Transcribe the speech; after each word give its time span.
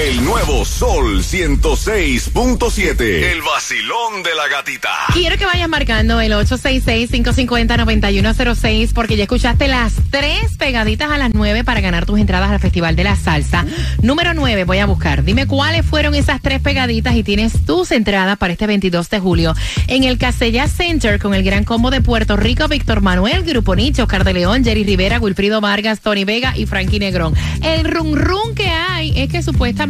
El 0.00 0.24
nuevo 0.24 0.64
Sol 0.64 1.22
106.7. 1.22 3.02
El 3.02 3.42
vacilón 3.42 4.22
de 4.22 4.34
la 4.34 4.48
gatita. 4.48 4.88
Quiero 5.12 5.36
que 5.36 5.44
vayas 5.44 5.68
marcando 5.68 6.22
el 6.22 6.32
866-550-9106 6.32 8.94
porque 8.94 9.16
ya 9.16 9.24
escuchaste 9.24 9.68
las 9.68 9.92
tres 10.08 10.56
pegaditas 10.56 11.10
a 11.10 11.18
las 11.18 11.34
nueve 11.34 11.64
para 11.64 11.82
ganar 11.82 12.06
tus 12.06 12.18
entradas 12.18 12.50
al 12.50 12.60
Festival 12.60 12.96
de 12.96 13.04
la 13.04 13.14
Salsa. 13.14 13.66
Número 14.00 14.32
9, 14.32 14.64
voy 14.64 14.78
a 14.78 14.86
buscar. 14.86 15.22
Dime 15.22 15.46
cuáles 15.46 15.84
fueron 15.84 16.14
esas 16.14 16.40
tres 16.40 16.62
pegaditas 16.62 17.14
y 17.14 17.22
tienes 17.22 17.66
tus 17.66 17.92
entradas 17.92 18.38
para 18.38 18.54
este 18.54 18.66
22 18.66 19.10
de 19.10 19.20
julio 19.20 19.54
en 19.86 20.04
el 20.04 20.16
Casella 20.16 20.66
Center 20.66 21.20
con 21.20 21.34
el 21.34 21.42
gran 21.42 21.64
combo 21.64 21.90
de 21.90 22.00
Puerto 22.00 22.38
Rico, 22.38 22.68
Víctor 22.68 23.02
Manuel, 23.02 23.44
Grupo 23.44 23.76
Nicho, 23.76 24.04
Oscar 24.04 24.24
de 24.24 24.32
León, 24.32 24.64
Jerry 24.64 24.82
Rivera, 24.82 25.18
Wilfrido 25.18 25.60
Vargas, 25.60 26.00
Tony 26.00 26.24
Vega 26.24 26.56
y 26.56 26.64
Frankie 26.64 27.00
Negrón. 27.00 27.34
El 27.62 27.84
rum 27.84 28.14
rum 28.14 28.54
que 28.54 28.70
hay 28.70 29.12
es 29.14 29.30
que 29.30 29.42
supuestamente 29.42 29.89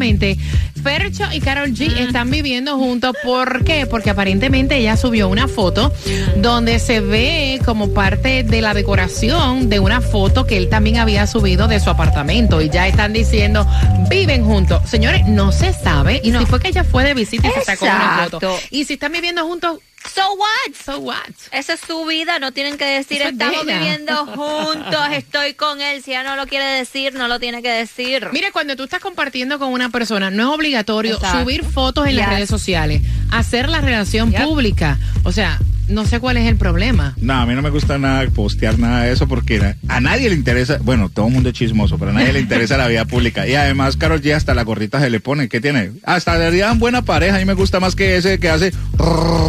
Fercho 0.82 1.24
y 1.32 1.40
Carol 1.40 1.72
G 1.72 1.94
están 1.98 2.30
viviendo 2.30 2.76
juntos. 2.78 3.14
¿Por 3.22 3.64
qué? 3.64 3.86
Porque 3.86 4.10
aparentemente 4.10 4.76
ella 4.76 4.96
subió 4.96 5.28
una 5.28 5.46
foto 5.46 5.92
donde 6.36 6.78
se 6.78 7.00
ve 7.00 7.60
como 7.64 7.92
parte 7.92 8.42
de 8.42 8.62
la 8.62 8.72
decoración 8.74 9.68
de 9.68 9.78
una 9.78 10.00
foto 10.00 10.46
que 10.46 10.56
él 10.56 10.68
también 10.68 10.98
había 10.98 11.26
subido 11.26 11.68
de 11.68 11.80
su 11.80 11.90
apartamento. 11.90 12.60
Y 12.62 12.70
ya 12.70 12.88
están 12.88 13.12
diciendo, 13.12 13.66
viven 14.08 14.44
juntos. 14.44 14.82
Señores, 14.88 15.26
no 15.26 15.52
se 15.52 15.72
sabe. 15.72 16.20
Y 16.24 16.32
si 16.32 16.46
fue 16.46 16.60
que 16.60 16.68
ella 16.68 16.84
fue 16.84 17.04
de 17.04 17.14
visita 17.14 17.48
y 17.48 17.52
se 17.52 17.64
sacó 17.64 17.84
una 17.84 18.28
foto. 18.30 18.56
Y 18.70 18.84
si 18.84 18.94
están 18.94 19.12
viviendo 19.12 19.44
juntos, 19.46 19.78
So 20.14 20.22
what? 20.34 20.74
so 20.84 20.98
what? 20.98 21.18
Esa 21.52 21.74
es 21.74 21.80
su 21.80 22.04
vida, 22.06 22.38
no 22.38 22.52
tienen 22.52 22.78
que 22.78 22.84
decir 22.86 23.20
Eso 23.20 23.30
estamos 23.30 23.62
ella". 23.64 23.78
viviendo 23.78 24.26
juntos, 24.34 25.00
estoy 25.12 25.54
con 25.54 25.80
él. 25.80 26.02
Si 26.02 26.10
ella 26.12 26.22
no 26.22 26.36
lo 26.36 26.46
quiere 26.46 26.64
decir, 26.64 27.14
no 27.14 27.28
lo 27.28 27.38
tiene 27.38 27.62
que 27.62 27.70
decir. 27.70 28.28
Mire, 28.32 28.50
cuando 28.50 28.76
tú 28.76 28.84
estás 28.84 29.00
compartiendo 29.00 29.58
con 29.58 29.72
una 29.72 29.90
persona, 29.90 30.30
no 30.30 30.42
es 30.50 30.54
obligatorio 30.56 31.14
Exacto. 31.16 31.40
subir 31.40 31.64
fotos 31.64 32.06
en 32.06 32.16
las 32.16 32.28
redes 32.28 32.48
sociales, 32.48 33.02
hacer 33.30 33.68
la 33.68 33.80
relación 33.80 34.32
pública. 34.32 34.98
O 35.24 35.32
sea, 35.32 35.58
no 35.90 36.06
sé 36.06 36.20
cuál 36.20 36.36
es 36.36 36.48
el 36.48 36.56
problema. 36.56 37.14
No, 37.18 37.34
a 37.34 37.46
mí 37.46 37.54
no 37.54 37.62
me 37.62 37.70
gusta 37.70 37.98
nada 37.98 38.26
postear 38.34 38.78
nada 38.78 39.04
de 39.04 39.12
eso 39.12 39.28
porque 39.28 39.74
a 39.88 40.00
nadie 40.00 40.28
le 40.28 40.34
interesa, 40.34 40.78
bueno, 40.82 41.08
todo 41.08 41.26
el 41.26 41.32
mundo 41.32 41.50
es 41.50 41.54
chismoso, 41.54 41.98
pero 41.98 42.10
a 42.12 42.14
nadie 42.14 42.32
le 42.32 42.40
interesa 42.40 42.76
la 42.76 42.88
vida 42.88 43.04
pública. 43.04 43.46
Y 43.46 43.54
además, 43.54 43.96
Carol 43.96 44.20
G 44.20 44.34
hasta 44.34 44.54
la 44.54 44.62
gorrita 44.62 45.00
se 45.00 45.10
le 45.10 45.20
pone. 45.20 45.48
¿Qué 45.48 45.60
tiene? 45.60 45.92
Hasta 46.04 46.38
le 46.38 46.46
harían 46.46 46.78
buena 46.78 47.02
pareja. 47.02 47.36
A 47.36 47.38
mí 47.38 47.44
me 47.44 47.54
gusta 47.54 47.80
más 47.80 47.96
que 47.96 48.16
ese 48.16 48.38
que 48.38 48.48
hace. 48.48 48.72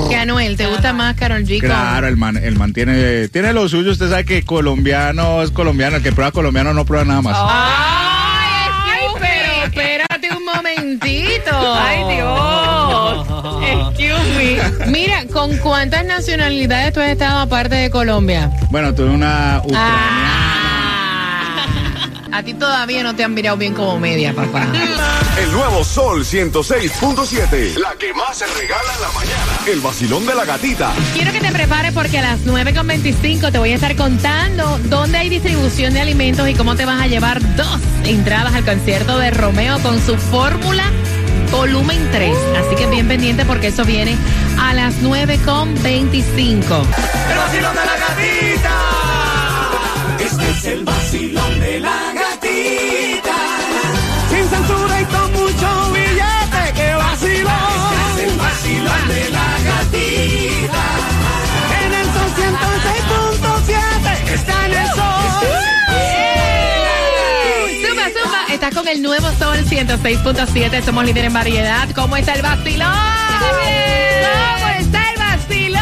Que 0.09 0.15
Anuel, 0.15 0.57
¿te 0.57 0.67
gusta 0.67 0.93
más 0.93 1.15
Carol 1.15 1.43
G? 1.43 1.59
Claro, 1.59 2.07
el 2.07 2.17
man, 2.17 2.37
el 2.37 2.57
man 2.57 2.73
tiene, 2.73 3.27
tiene 3.29 3.53
lo 3.53 3.69
suyo. 3.69 3.91
Usted 3.91 4.09
sabe 4.09 4.25
que 4.25 4.43
colombiano 4.43 5.43
es 5.43 5.51
colombiano. 5.51 5.97
El 5.97 6.03
que 6.03 6.11
prueba 6.11 6.31
colombiano 6.31 6.73
no 6.73 6.85
prueba 6.85 7.05
nada 7.05 7.21
más. 7.21 7.37
Ay, 7.39 9.05
pero 9.19 9.65
espérate 9.65 10.29
un 10.35 10.45
momentito. 10.45 11.51
Ay, 11.53 12.15
Dios. 12.15 12.60
Excuse 13.97 14.85
me. 14.85 14.91
Mira, 14.91 15.25
¿con 15.31 15.57
cuántas 15.57 16.05
nacionalidades 16.05 16.93
tú 16.93 16.99
has 16.99 17.09
estado 17.09 17.39
aparte 17.39 17.75
de 17.75 17.89
Colombia? 17.89 18.51
Bueno, 18.69 18.93
tuve 18.93 19.09
una 19.09 19.61
ucraniana. 19.63 19.87
Ah. 19.87 20.71
A 22.33 22.43
ti 22.43 22.53
todavía 22.53 23.03
no 23.03 23.13
te 23.13 23.25
han 23.25 23.33
mirado 23.33 23.57
bien 23.57 23.73
como 23.73 23.99
media, 23.99 24.33
papá. 24.33 24.65
El 25.37 25.51
nuevo 25.51 25.83
Sol 25.83 26.23
106.7. 26.23 27.75
La 27.75 27.93
que 27.99 28.13
más 28.13 28.37
se 28.37 28.45
regala 28.47 28.93
en 28.95 29.01
la 29.01 29.11
mañana. 29.11 29.59
El 29.67 29.81
vacilón 29.81 30.25
de 30.25 30.35
la 30.35 30.45
gatita. 30.45 30.93
Quiero 31.13 31.33
que 31.33 31.41
te 31.41 31.51
prepares 31.51 31.91
porque 31.93 32.19
a 32.19 32.21
las 32.21 32.45
9.25 32.45 33.51
te 33.51 33.57
voy 33.57 33.71
a 33.71 33.75
estar 33.75 33.95
contando 33.97 34.79
dónde 34.85 35.17
hay 35.17 35.29
distribución 35.29 35.93
de 35.93 35.99
alimentos 35.99 36.47
y 36.47 36.53
cómo 36.53 36.75
te 36.75 36.85
vas 36.85 37.01
a 37.01 37.07
llevar 37.07 37.41
dos 37.57 37.79
entradas 38.05 38.55
al 38.55 38.63
concierto 38.63 39.17
de 39.17 39.31
Romeo 39.31 39.79
con 39.79 39.99
su 40.01 40.17
fórmula 40.17 40.85
volumen 41.51 42.09
3. 42.11 42.35
Así 42.57 42.75
que 42.75 42.87
bien 42.87 43.07
pendiente 43.07 43.45
porque 43.45 43.67
eso 43.67 43.85
viene 43.85 44.17
a 44.59 44.73
las 44.73 45.01
9.25. 45.01 46.55
El 46.55 47.37
vacilón 47.37 47.75
de 47.75 47.85
la 47.85 47.97
gatita. 47.97 48.75
Este 50.19 50.49
es 50.49 50.65
el 50.65 50.83
vacilón 50.83 51.40
con 68.81 68.87
el 68.87 69.03
nuevo 69.03 69.27
Sol 69.37 69.59
106.7. 69.59 70.83
Somos 70.83 71.05
líder 71.05 71.25
en 71.25 71.33
variedad. 71.33 71.87
¿Cómo 71.93 72.17
está 72.17 72.33
el 72.33 72.41
vacilón? 72.41 72.89
¿Cómo 73.37 74.69
está 74.79 75.11
el 75.11 75.19
vacilón? 75.19 75.81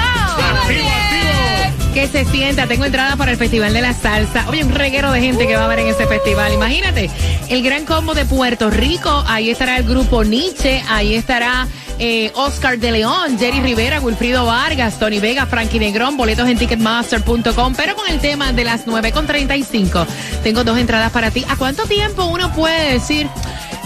Que 1.94 2.08
se 2.10 2.26
sienta, 2.26 2.68
tengo 2.68 2.84
entrada 2.84 3.16
para 3.16 3.32
el 3.32 3.38
Festival 3.38 3.72
de 3.72 3.82
la 3.82 3.94
Salsa. 3.94 4.50
Oye, 4.50 4.66
un 4.66 4.76
reguero 4.76 5.14
de 5.14 5.22
gente 5.22 5.48
que 5.48 5.56
va 5.56 5.64
a 5.64 5.68
ver 5.68 5.80
en 5.80 5.88
ese 5.88 6.08
festival. 6.08 6.52
Imagínate, 6.54 7.10
el 7.48 7.64
gran 7.64 7.86
combo 7.86 8.14
de 8.14 8.26
Puerto 8.26 8.70
Rico. 8.70 9.24
Ahí 9.28 9.50
estará 9.50 9.78
el 9.78 9.84
grupo 9.84 10.26
Nietzsche. 10.26 10.84
Ahí 10.90 11.16
estará 11.16 11.68
eh, 12.00 12.32
Oscar 12.36 12.80
de 12.80 12.92
León, 12.92 13.38
Jerry 13.38 13.60
Rivera, 13.62 14.00
Wilfrido 14.00 14.46
Vargas, 14.46 14.98
Tony 15.00 15.20
Vega, 15.20 15.46
Frankie 15.46 15.80
Negrón. 15.80 16.18
Boletos 16.18 16.48
en 16.48 16.58
ticketmaster.com. 16.58 17.74
Pero 17.76 17.96
con 17.96 18.08
el 18.10 18.20
tema 18.20 18.52
de 18.54 18.64
las 18.64 18.86
9.35, 18.88 20.06
tengo 20.44 20.64
dos 20.64 20.78
entradas 20.78 21.12
para 21.12 21.30
ti. 21.32 21.46
¿A 21.50 21.56
cuánto 21.56 21.84
tiempo 21.86 22.26
uno 22.26 22.52
puede 22.54 22.94
decir, 22.94 23.28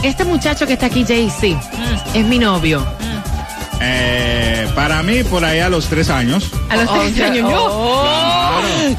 este 0.03 0.23
muchacho 0.25 0.65
que 0.67 0.73
está 0.73 0.85
aquí, 0.87 1.03
JC, 1.03 1.57
es 2.13 2.25
mi 2.25 2.39
novio? 2.39 2.85
Eh, 3.81 4.67
para 4.75 5.03
mí, 5.03 5.23
por 5.23 5.43
ahí 5.43 5.59
a 5.59 5.67
los 5.69 5.87
tres 5.87 6.09
años. 6.09 6.49
A 6.69 6.77
los 6.77 6.89
Oh, 6.89 6.93
30 7.01 7.25
años 7.25 7.51
yo. 7.51 8.32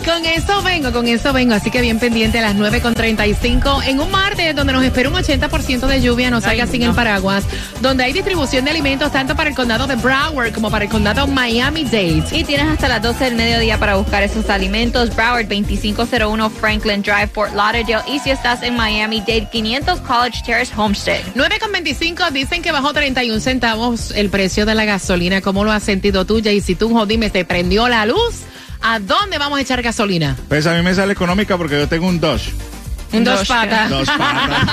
Con 0.05 0.25
eso 0.25 0.63
vengo, 0.63 0.93
con 0.93 1.07
eso 1.07 1.33
vengo. 1.33 1.55
Así 1.55 1.71
que 1.71 1.81
bien 1.81 1.99
pendiente 1.99 2.39
a 2.39 2.43
las 2.43 2.57
9.35 2.57 3.87
en 3.87 4.01
un 4.01 4.11
martes 4.11 4.55
donde 4.55 4.73
nos 4.73 4.85
espera 4.85 5.09
un 5.09 5.15
80% 5.15 5.87
de 5.87 6.01
lluvia, 6.01 6.31
no 6.31 6.41
salga 6.41 6.67
sin 6.67 6.83
el 6.83 6.95
paraguas, 6.95 7.45
donde 7.81 8.05
hay 8.05 8.13
distribución 8.13 8.65
de 8.65 8.71
alimentos 8.71 9.13
tanto 9.13 9.35
para 9.37 9.51
el 9.51 9.57
condado 9.57 9.87
de 9.87 9.97
Broward 9.97 10.53
como 10.53 10.71
para 10.71 10.85
el 10.85 10.91
condado 10.91 11.27
Miami-Dade. 11.27 12.25
Y 12.33 12.45
tienes 12.45 12.69
hasta 12.69 12.89
las 12.89 13.03
12 13.03 13.25
del 13.25 13.35
mediodía 13.37 13.79
para 13.79 13.97
buscar 13.97 14.23
esos 14.23 14.49
alimentos. 14.51 15.15
Broward 15.15 15.47
2501 15.49 16.51
Franklin 16.51 17.03
Drive, 17.03 17.29
Fort 17.29 17.55
Lauderdale. 17.55 18.03
Y 18.09 18.19
si 18.21 18.31
estás 18.31 18.63
en 18.63 18.77
Miami 18.77 19.21
Dade, 19.21 19.49
500 19.51 20.01
College 20.01 20.43
Terrace 20.45 20.73
Homestead. 20.77 21.23
9.25 21.35 22.31
dicen 22.31 22.63
que 22.63 22.73
bajó 22.73 22.93
31 22.93 23.41
centavos 23.41 24.11
el 24.13 24.31
precio 24.31 24.67
de 24.67 24.75
la 24.75 24.85
gasolina. 24.85 25.41
¿Cómo 25.41 25.65
lo 25.65 25.73
has 25.73 25.83
sentido 25.83 26.25
tú, 26.25 26.39
y 26.39 26.61
Si 26.61 26.75
tú, 26.75 27.05
dime, 27.07 27.31
¿te 27.31 27.45
prendió 27.45 27.89
la 27.89 28.07
luz? 28.07 28.45
¿A 28.87 28.99
dónde 28.99 29.39
vamos 29.39 29.59
a 29.59 29.63
echar 29.63 29.81
gasolina? 29.81 30.37
Pues 30.47 30.67
a 30.67 30.75
mí 30.75 30.83
me 30.83 30.95
sale 30.95 31.15
económica 31.15 31.57
porque 31.57 31.79
yo 31.79 31.89
tengo 31.89 32.07
un 32.07 32.21
Dodge. 32.21 32.53
Un 33.17 33.25
dos 33.25 33.39
Doshka. 33.41 33.55
patas. 33.55 33.91
Dos 33.91 34.09
patas. 34.09 34.69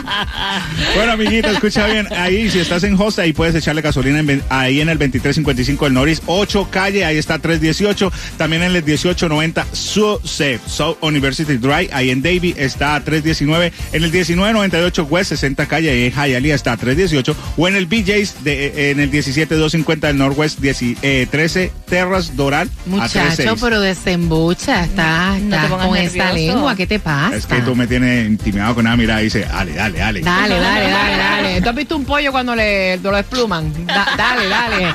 bueno, 0.94 1.12
amiguita, 1.12 1.50
escucha 1.50 1.86
bien. 1.86 2.06
Ahí, 2.12 2.50
si 2.50 2.58
estás 2.58 2.84
en 2.84 3.00
Hosta, 3.00 3.22
ahí 3.22 3.32
puedes 3.32 3.54
echarle 3.54 3.82
gasolina 3.82 4.20
en 4.20 4.42
ahí 4.48 4.80
en 4.80 4.88
el 4.88 4.98
2355 4.98 5.84
del 5.86 5.94
Norris 5.94 6.22
8 6.26 6.68
calle, 6.70 7.04
ahí 7.04 7.16
está 7.18 7.38
318. 7.38 8.12
También 8.36 8.62
en 8.62 8.68
el 8.74 8.82
1890 8.82 9.66
South 9.72 10.20
South 10.66 10.96
University 11.00 11.56
Drive, 11.56 11.88
ahí 11.92 12.10
en 12.10 12.22
Davie 12.22 12.54
está 12.56 13.00
319. 13.00 13.72
En 13.92 14.04
el 14.04 14.10
1998 14.10 15.04
West 15.04 15.30
60 15.30 15.66
calle, 15.66 15.90
ahí 15.90 16.04
en 16.06 16.12
Hialeah 16.12 16.54
está 16.54 16.76
318. 16.76 17.36
O 17.56 17.68
en 17.68 17.76
el 17.76 17.86
BJ's 17.86 18.42
de, 18.44 18.66
eh, 18.66 18.90
en 18.90 19.00
el 19.00 19.10
17250 19.10 20.06
del 20.06 20.18
Northwest 20.18 20.58
10, 20.60 20.82
eh, 21.02 21.26
13 21.30 21.72
Terras 21.88 22.36
Doral 22.36 22.68
a 22.68 22.88
Muchacho, 22.88 23.12
36. 23.20 23.58
pero 23.60 23.80
desembucha, 23.80 24.84
está, 24.84 25.38
No 25.40 25.56
está 25.56 25.68
pongas 25.68 25.86
con 25.86 25.92
nervioso. 25.94 26.34
lengua, 26.34 26.76
¿qué 26.76 26.86
te 26.86 26.98
pasa? 26.98 27.36
Es 27.36 27.46
que 27.46 27.60
tú 27.60 27.74
me 27.80 27.86
tienes 27.86 28.26
intimidado 28.26 28.74
con 28.74 28.86
una 28.86 28.96
mirada 28.96 29.20
y 29.20 29.24
dice, 29.24 29.40
dale, 29.40 29.72
dale, 29.74 29.98
dale. 29.98 30.20
Dale, 30.20 30.58
dale, 30.60 30.90
dale, 30.90 31.16
dale. 31.18 31.60
¿Tú 31.62 31.68
has 31.70 31.74
visto 31.74 31.96
un 31.96 32.04
pollo 32.04 32.30
cuando 32.30 32.54
le, 32.54 32.98
lo 32.98 33.10
despluman? 33.12 33.86
Da- 33.86 34.08
dale, 34.16 34.48
dale. 34.48 34.94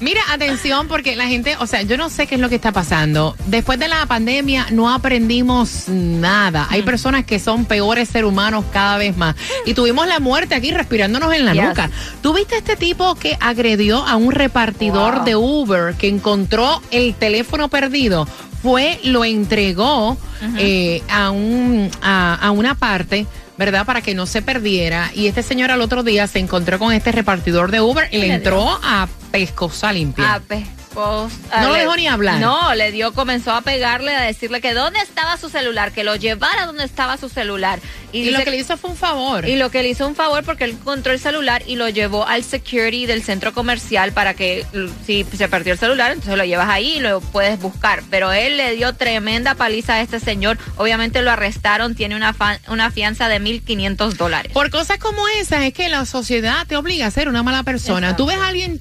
Mira, 0.00 0.20
atención, 0.30 0.86
porque 0.88 1.16
la 1.16 1.26
gente, 1.26 1.56
o 1.58 1.66
sea, 1.66 1.80
yo 1.82 1.96
no 1.96 2.10
sé 2.10 2.26
qué 2.26 2.34
es 2.34 2.40
lo 2.40 2.48
que 2.50 2.56
está 2.56 2.72
pasando. 2.72 3.34
Después 3.46 3.78
de 3.78 3.88
la 3.88 4.04
pandemia 4.06 4.66
no 4.70 4.92
aprendimos 4.92 5.88
nada. 5.88 6.66
Hay 6.70 6.82
personas 6.82 7.24
que 7.24 7.38
son 7.38 7.64
peores 7.64 8.10
seres 8.10 8.28
humanos 8.28 8.64
cada 8.72 8.98
vez 8.98 9.16
más. 9.16 9.34
Y 9.64 9.72
tuvimos 9.74 10.06
la 10.06 10.20
muerte 10.20 10.54
aquí 10.54 10.70
respirándonos 10.72 11.32
en 11.34 11.46
la 11.46 11.54
Yes. 11.54 11.64
nuca. 11.64 11.90
¿Tú 12.22 12.34
viste 12.34 12.58
este 12.58 12.76
tipo 12.76 13.14
que 13.14 13.36
agredió 13.40 14.06
a 14.06 14.16
un 14.16 14.32
repartidor 14.32 15.14
Wow. 15.16 15.24
de 15.24 15.36
Uber 15.36 15.94
que 15.94 16.08
encontró 16.08 16.82
el 16.90 17.14
teléfono 17.14 17.68
perdido? 17.68 18.28
Fue, 18.66 18.98
lo 19.04 19.24
entregó 19.24 20.16
eh, 20.58 21.00
a, 21.08 21.30
un, 21.30 21.88
a, 22.02 22.34
a 22.34 22.50
una 22.50 22.74
parte. 22.74 23.26
¿Verdad? 23.58 23.86
Para 23.86 24.02
que 24.02 24.14
no 24.14 24.26
se 24.26 24.42
perdiera. 24.42 25.10
Y 25.14 25.28
este 25.28 25.42
señor 25.42 25.70
al 25.70 25.80
otro 25.80 26.02
día 26.02 26.26
se 26.26 26.40
encontró 26.40 26.78
con 26.78 26.92
este 26.92 27.10
repartidor 27.10 27.70
de 27.70 27.80
Uber 27.80 28.06
y 28.12 28.18
le 28.18 28.34
entró 28.34 28.68
a 28.82 29.08
pescosa 29.30 29.92
limpia. 29.94 30.34
Ah, 30.34 30.40
pues, 30.46 30.64
pues, 30.96 31.32
No 31.60 31.68
lo 31.68 31.72
le- 31.74 31.80
dejó 31.80 31.96
ni 31.96 32.08
hablar. 32.08 32.40
No, 32.40 32.74
le 32.74 32.90
dio, 32.90 33.12
comenzó 33.12 33.52
a 33.52 33.60
pegarle, 33.60 34.14
a 34.16 34.22
decirle 34.22 34.60
que 34.62 34.72
dónde 34.72 34.98
estaba 35.00 35.36
su 35.36 35.48
celular, 35.50 35.92
que 35.92 36.02
lo 36.04 36.16
llevara 36.16 36.64
donde 36.66 36.84
estaba 36.84 37.16
su 37.18 37.28
celular. 37.28 37.78
y 38.12 38.22
dice 38.22 38.38
lo 38.38 38.44
que 38.44 38.50
le 38.50 38.56
hizo 38.56 38.76
fue 38.78 38.90
un 38.90 38.96
favor. 38.96 39.46
Y 39.46 39.56
lo 39.56 39.70
que 39.70 39.82
le 39.82 39.90
hizo 39.90 40.06
un 40.08 40.14
favor 40.14 40.42
porque 40.42 40.64
él 40.64 40.70
encontró 40.70 41.12
el 41.12 41.20
celular 41.20 41.62
y 41.66 41.76
lo 41.76 41.88
llevó 41.90 42.26
al 42.26 42.44
security 42.44 43.04
del 43.04 43.22
centro 43.22 43.52
comercial 43.52 44.12
para 44.12 44.32
que 44.32 44.64
si 45.04 45.24
se 45.36 45.48
perdió 45.48 45.74
el 45.74 45.78
celular, 45.78 46.12
entonces 46.12 46.36
lo 46.38 46.44
llevas 46.44 46.70
ahí 46.70 46.94
y 46.96 47.00
lo 47.00 47.20
puedes 47.20 47.60
buscar. 47.60 48.02
Pero 48.10 48.32
él 48.32 48.56
le 48.56 48.74
dio 48.74 48.94
tremenda 48.94 49.54
paliza 49.54 49.94
a 49.96 50.00
este 50.00 50.18
señor. 50.18 50.56
Obviamente 50.78 51.20
lo 51.20 51.30
arrestaron, 51.30 51.94
tiene 51.94 52.16
una, 52.16 52.34
una 52.68 52.90
fianza 52.90 53.28
de 53.28 53.38
1.500 53.38 54.14
dólares. 54.14 54.52
Por 54.52 54.70
cosas 54.70 54.96
como 54.98 55.28
esas 55.40 55.64
es 55.64 55.74
que 55.74 55.90
la 55.90 56.06
sociedad 56.06 56.66
te 56.66 56.76
obliga 56.78 57.06
a 57.06 57.10
ser 57.10 57.28
una 57.28 57.42
mala 57.42 57.64
persona. 57.64 58.08
Exacto. 58.12 58.22
Tú 58.24 58.28
ves 58.30 58.38
a 58.38 58.46
alguien 58.48 58.80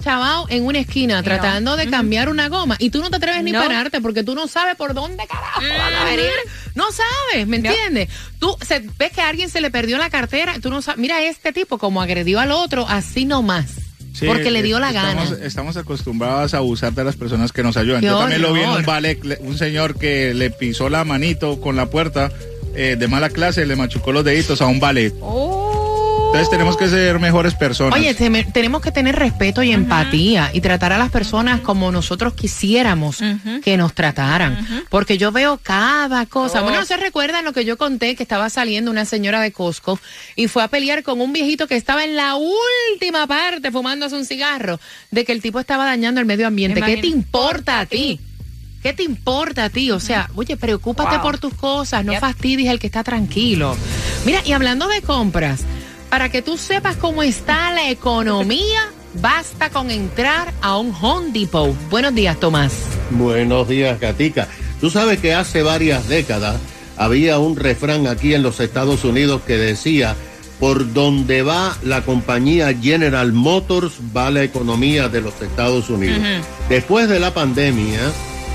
chavao 0.00 0.46
en 0.48 0.64
una 0.64 0.78
esquina 0.80 1.22
tratando 1.22 1.76
de 1.76 1.88
cambiar 1.88 2.28
una 2.28 2.48
goma 2.48 2.76
y 2.78 2.90
tú 2.90 3.00
no 3.00 3.10
te 3.10 3.16
atreves 3.16 3.42
ni 3.44 3.52
No. 3.52 3.60
pararte 3.62 4.00
porque 4.00 4.24
tú 4.24 4.34
no 4.34 4.48
sabes 4.48 4.76
por 4.76 4.94
dónde 4.94 5.26
carajo 5.26 5.60
van 5.60 5.94
a 5.94 5.98
Ujú. 6.04 6.10
venir. 6.16 6.30
No 6.74 6.84
sabes, 6.92 7.46
¿me 7.46 7.56
entiendes? 7.56 8.08
Tú 8.38 8.56
se, 8.66 8.80
ves 8.98 9.12
que 9.12 9.20
a 9.20 9.28
alguien 9.28 9.48
se 9.50 9.60
le 9.60 9.70
perdió 9.70 9.98
la 9.98 10.10
cartera, 10.10 10.54
tú 10.60 10.70
no 10.70 10.82
sabes. 10.82 10.98
Mira 11.00 11.22
este 11.22 11.52
tipo 11.52 11.78
como 11.78 12.00
agredió 12.02 12.40
al 12.40 12.52
otro, 12.52 12.86
así 12.88 13.24
nomás. 13.24 13.66
Sí, 14.12 14.26
porque 14.26 14.50
le 14.50 14.62
dio 14.62 14.80
la 14.80 14.88
estamos, 14.90 15.30
gana. 15.30 15.46
Estamos 15.46 15.76
acostumbrados 15.76 16.52
a 16.54 16.58
abusar 16.58 16.92
de 16.92 17.04
las 17.04 17.14
personas 17.16 17.52
que 17.52 17.62
nos 17.62 17.76
ayudan. 17.76 18.00
Qué 18.00 18.08
Yo 18.08 18.18
también 18.18 18.42
lo 18.42 18.52
vi 18.52 18.60
en 18.62 18.70
un 18.70 18.84
ballet, 18.84 19.22
le- 19.24 19.38
un 19.40 19.56
señor 19.56 19.96
que 19.98 20.34
le 20.34 20.50
pisó 20.50 20.88
la 20.88 21.04
manito 21.04 21.60
con 21.60 21.76
la 21.76 21.86
puerta 21.86 22.30
eh, 22.74 22.96
de 22.98 23.08
mala 23.08 23.30
clase, 23.30 23.66
le 23.66 23.76
machucó 23.76 24.10
los 24.12 24.24
deditos 24.24 24.60
a 24.62 24.66
un 24.66 24.80
ballet. 24.80 25.12
Entonces 26.32 26.50
tenemos 26.50 26.76
que 26.76 26.88
ser 26.88 27.18
mejores 27.18 27.54
personas. 27.54 27.98
Oye, 27.98 28.14
teme- 28.14 28.44
tenemos 28.52 28.80
que 28.80 28.92
tener 28.92 29.16
respeto 29.16 29.64
y 29.64 29.72
empatía 29.72 30.50
y 30.52 30.60
tratar 30.60 30.92
a 30.92 30.98
las 30.98 31.10
personas 31.10 31.60
como 31.60 31.90
nosotros 31.90 32.34
quisiéramos 32.34 33.18
que 33.64 33.76
nos 33.76 33.94
trataran. 33.94 34.84
Porque 34.90 35.18
yo 35.18 35.32
veo 35.32 35.58
cada 35.60 36.24
cosa. 36.26 36.60
Oh. 36.60 36.62
Bueno, 36.64 36.78
¿no 36.80 36.86
se 36.86 36.96
recuerdan 36.96 37.44
lo 37.44 37.52
que 37.52 37.64
yo 37.64 37.76
conté? 37.76 38.14
Que 38.14 38.22
estaba 38.22 38.48
saliendo 38.48 38.92
una 38.92 39.06
señora 39.06 39.40
de 39.40 39.50
Costco 39.50 39.98
y 40.36 40.46
fue 40.46 40.62
a 40.62 40.68
pelear 40.68 41.02
con 41.02 41.20
un 41.20 41.32
viejito 41.32 41.66
que 41.66 41.74
estaba 41.76 42.04
en 42.04 42.14
la 42.14 42.36
última 42.36 43.26
parte 43.26 43.72
fumándose 43.72 44.14
un 44.14 44.24
cigarro 44.24 44.78
de 45.10 45.24
que 45.24 45.32
el 45.32 45.42
tipo 45.42 45.58
estaba 45.58 45.84
dañando 45.84 46.20
el 46.20 46.26
medio 46.26 46.46
ambiente. 46.46 46.80
¿Qué 46.80 46.98
te 46.98 47.08
importa 47.08 47.80
a 47.80 47.86
ti? 47.86 48.20
¿Qué 48.84 48.92
te 48.92 49.02
importa 49.02 49.64
a 49.64 49.68
ti? 49.70 49.90
O 49.90 49.98
sea, 49.98 50.30
oye, 50.36 50.56
preocúpate 50.56 51.16
Wow. 51.16 51.22
por 51.22 51.38
tus 51.38 51.54
cosas, 51.54 52.04
no 52.04 52.12
Yep. 52.12 52.20
fastidies 52.20 52.70
al 52.70 52.78
que 52.78 52.86
está 52.86 53.02
tranquilo. 53.02 53.76
Mira, 54.24 54.40
y 54.46 54.52
hablando 54.52 54.86
de 54.88 55.02
compras, 55.02 55.64
para 56.10 56.28
que 56.28 56.42
tú 56.42 56.58
sepas 56.58 56.96
cómo 56.96 57.22
está 57.22 57.70
la 57.70 57.88
economía, 57.88 58.90
basta 59.14 59.70
con 59.70 59.90
entrar 59.90 60.52
a 60.60 60.76
un 60.76 60.92
Home 61.00 61.30
Depot. 61.30 61.74
Buenos 61.88 62.14
días, 62.14 62.38
Tomás. 62.38 62.72
Buenos 63.10 63.68
días, 63.68 63.98
Katica. 63.98 64.48
Tú 64.80 64.90
sabes 64.90 65.20
que 65.20 65.34
hace 65.34 65.62
varias 65.62 66.08
décadas 66.08 66.60
había 66.96 67.38
un 67.38 67.56
refrán 67.56 68.08
aquí 68.08 68.34
en 68.34 68.42
los 68.42 68.60
Estados 68.60 69.04
Unidos 69.04 69.42
que 69.46 69.56
decía, 69.56 70.16
por 70.58 70.92
donde 70.92 71.42
va 71.42 71.76
la 71.82 72.02
compañía 72.02 72.74
General 72.74 73.32
Motors 73.32 73.94
va 74.14 74.30
la 74.30 74.42
economía 74.42 75.08
de 75.08 75.20
los 75.22 75.40
Estados 75.40 75.88
Unidos. 75.88 76.18
Después 76.68 77.08
de 77.08 77.20
la 77.20 77.32
pandemia, 77.32 78.00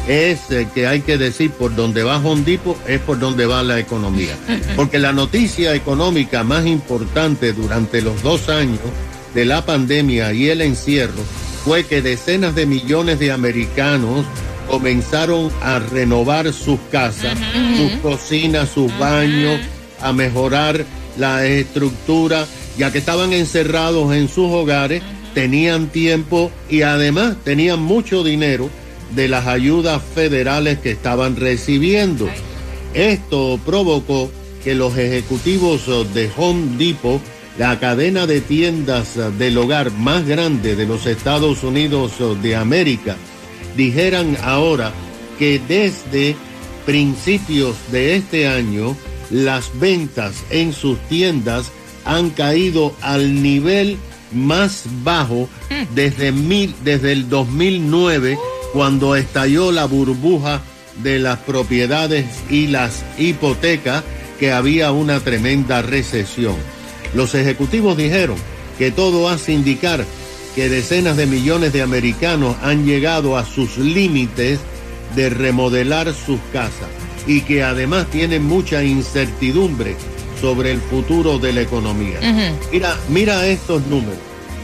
es 0.07 0.51
eh, 0.51 0.67
que 0.73 0.87
hay 0.87 1.01
que 1.01 1.17
decir 1.17 1.51
por 1.51 1.75
donde 1.75 2.03
va 2.03 2.17
Home 2.17 2.43
Depot 2.43 2.77
es 2.87 2.99
por 3.01 3.19
donde 3.19 3.45
va 3.45 3.63
la 3.63 3.79
economía. 3.79 4.35
Porque 4.75 4.99
la 4.99 5.13
noticia 5.13 5.73
económica 5.73 6.43
más 6.43 6.65
importante 6.65 7.53
durante 7.53 8.01
los 8.01 8.21
dos 8.21 8.49
años 8.49 8.79
de 9.33 9.45
la 9.45 9.65
pandemia 9.65 10.33
y 10.33 10.49
el 10.49 10.61
encierro 10.61 11.21
fue 11.63 11.85
que 11.85 12.01
decenas 12.01 12.55
de 12.55 12.65
millones 12.65 13.19
de 13.19 13.31
americanos 13.31 14.25
comenzaron 14.69 15.51
a 15.61 15.79
renovar 15.79 16.51
sus 16.53 16.79
casas, 16.91 17.37
sus 17.77 17.91
cocinas, 18.01 18.69
sus 18.69 18.95
baños, 18.97 19.59
a 20.01 20.13
mejorar 20.13 20.85
la 21.17 21.45
estructura, 21.45 22.45
ya 22.77 22.91
que 22.91 22.97
estaban 22.97 23.33
encerrados 23.33 24.13
en 24.13 24.27
sus 24.27 24.51
hogares, 24.51 25.01
tenían 25.33 25.87
tiempo 25.87 26.51
y 26.69 26.81
además 26.81 27.35
tenían 27.43 27.81
mucho 27.81 28.23
dinero 28.23 28.69
de 29.11 29.27
las 29.27 29.47
ayudas 29.47 30.01
federales 30.13 30.79
que 30.79 30.91
estaban 30.91 31.35
recibiendo. 31.35 32.29
Esto 32.93 33.59
provocó 33.65 34.31
que 34.63 34.73
los 34.73 34.97
ejecutivos 34.97 35.85
de 36.13 36.29
Home 36.37 36.77
Depot, 36.77 37.21
la 37.57 37.79
cadena 37.79 38.25
de 38.25 38.41
tiendas 38.41 39.15
del 39.37 39.57
hogar 39.57 39.91
más 39.91 40.25
grande 40.25 40.75
de 40.75 40.85
los 40.85 41.05
Estados 41.05 41.63
Unidos 41.63 42.13
de 42.41 42.55
América, 42.55 43.15
dijeran 43.77 44.37
ahora 44.43 44.91
que 45.37 45.61
desde 45.67 46.35
principios 46.85 47.75
de 47.91 48.15
este 48.15 48.47
año 48.47 48.95
las 49.29 49.77
ventas 49.79 50.43
en 50.49 50.73
sus 50.73 50.97
tiendas 51.07 51.71
han 52.05 52.29
caído 52.29 52.95
al 53.01 53.41
nivel 53.41 53.97
más 54.31 54.83
bajo 55.03 55.49
desde, 55.93 56.31
mil, 56.31 56.73
desde 56.83 57.11
el 57.11 57.29
2009 57.29 58.37
cuando 58.75 59.15
estalló 59.15 59.71
la 59.71 59.85
burbuja 59.85 60.59
de 61.01 61.17
las 61.17 61.39
propiedades 61.39 62.25
y 62.49 62.67
las 62.67 63.05
hipotecas 63.17 64.03
que 64.37 64.51
había 64.51 64.91
una 64.91 65.21
tremenda 65.21 65.81
recesión. 65.81 66.57
Los 67.13 67.35
ejecutivos 67.35 67.95
dijeron 67.95 68.35
que 68.77 68.91
todo 68.91 69.29
hace 69.29 69.53
indicar 69.53 70.03
que 70.55 70.67
decenas 70.67 71.15
de 71.15 71.25
millones 71.25 71.71
de 71.71 71.83
americanos 71.83 72.57
han 72.63 72.85
llegado 72.85 73.37
a 73.37 73.45
sus 73.45 73.77
límites 73.77 74.59
de 75.15 75.29
remodelar 75.29 76.13
sus 76.13 76.41
casas 76.51 76.89
y 77.25 77.41
que 77.41 77.63
además 77.63 78.07
tienen 78.07 78.43
mucha 78.43 78.83
incertidumbre 78.83 79.95
sobre 80.41 80.71
el 80.71 80.81
futuro 80.81 81.39
de 81.39 81.53
la 81.53 81.61
economía. 81.61 82.19
Mira, 82.73 82.97
mira 83.07 83.47
estos 83.47 83.87
números. 83.87 84.19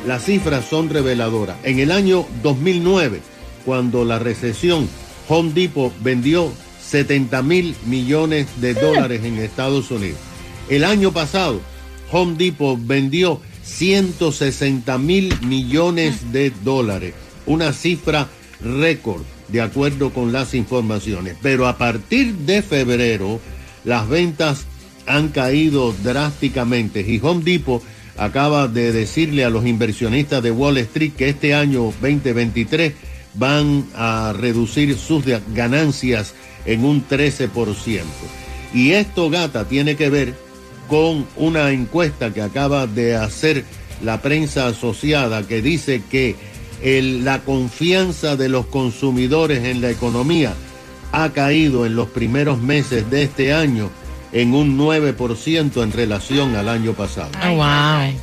Las 0.06 0.26
cifras 0.26 0.66
son 0.66 0.90
reveladoras. 0.90 1.56
En 1.64 1.80
el 1.80 1.92
año 1.92 2.26
2009, 2.44 3.22
cuando 3.66 4.06
la 4.06 4.20
recesión, 4.20 4.88
Home 5.28 5.52
Depot 5.54 5.94
vendió 6.02 6.52
70 6.84 7.42
mil 7.44 7.76
millones 7.86 8.48
de 8.60 8.74
dólares 8.74 9.24
en 9.24 9.38
Estados 9.38 9.92
Unidos. 9.92 10.20
El 10.70 10.84
año 10.84 11.12
pasado, 11.12 11.62
Home 12.12 12.36
Depot 12.38 12.78
vendió 12.82 13.40
160 13.64 14.98
mil 14.98 15.34
millones 15.42 16.32
de 16.32 16.52
dólares, 16.64 17.14
una 17.46 17.74
cifra 17.74 18.28
récord 18.62 19.22
de 19.48 19.62
acuerdo 19.62 20.12
con 20.12 20.32
las 20.32 20.54
informaciones. 20.54 21.36
Pero 21.42 21.68
a 21.68 21.78
partir 21.78 22.34
de 22.34 22.62
febrero, 22.62 23.40
las 23.84 24.08
ventas 24.08 24.66
han 25.08 25.30
caído 25.30 25.94
drásticamente 26.04 27.02
y 27.02 27.20
Home 27.24 27.44
Depot 27.44 27.84
acaba 28.18 28.68
de 28.68 28.92
decirle 28.92 29.46
a 29.46 29.50
los 29.50 29.66
inversionistas 29.66 30.44
de 30.44 30.52
Wall 30.52 30.78
Street 30.78 31.14
que 31.18 31.30
este 31.30 31.54
año 31.54 31.86
2023 32.02 32.94
van 33.34 33.86
a 33.96 34.34
reducir 34.38 34.98
sus 34.98 35.24
ganancias 35.54 36.34
en 36.66 36.86
un 36.86 37.08
13%. 37.08 38.02
Y 38.74 38.92
esto, 38.92 39.30
gata, 39.30 39.66
tiene 39.66 39.96
que 39.96 40.10
ver 40.10 40.36
con 40.88 41.26
una 41.38 41.72
encuesta 41.72 42.34
que 42.34 42.42
acaba 42.42 42.88
de 42.88 43.16
hacer 43.16 43.64
la 44.04 44.22
prensa 44.22 44.68
asociada 44.68 45.48
que 45.48 45.62
dice 45.62 46.02
que 46.10 46.36
la 46.82 47.42
confianza 47.42 48.36
de 48.36 48.50
los 48.50 48.66
consumidores 48.66 49.66
en 49.66 49.82
la 49.82 49.92
economía 49.92 50.54
ha 51.12 51.30
caído 51.30 51.86
en 51.86 51.96
los 51.96 52.10
primeros 52.10 52.62
meses 52.62 53.10
de 53.10 53.24
este 53.24 53.54
año 53.54 53.90
en 54.32 54.54
un 54.54 54.78
9% 54.78 55.84
en 55.84 55.92
relación 55.92 56.56
al 56.56 56.70
año 56.70 56.94
pasado. 56.94 57.32
Oh, 57.44 57.56
wow. 57.56 58.14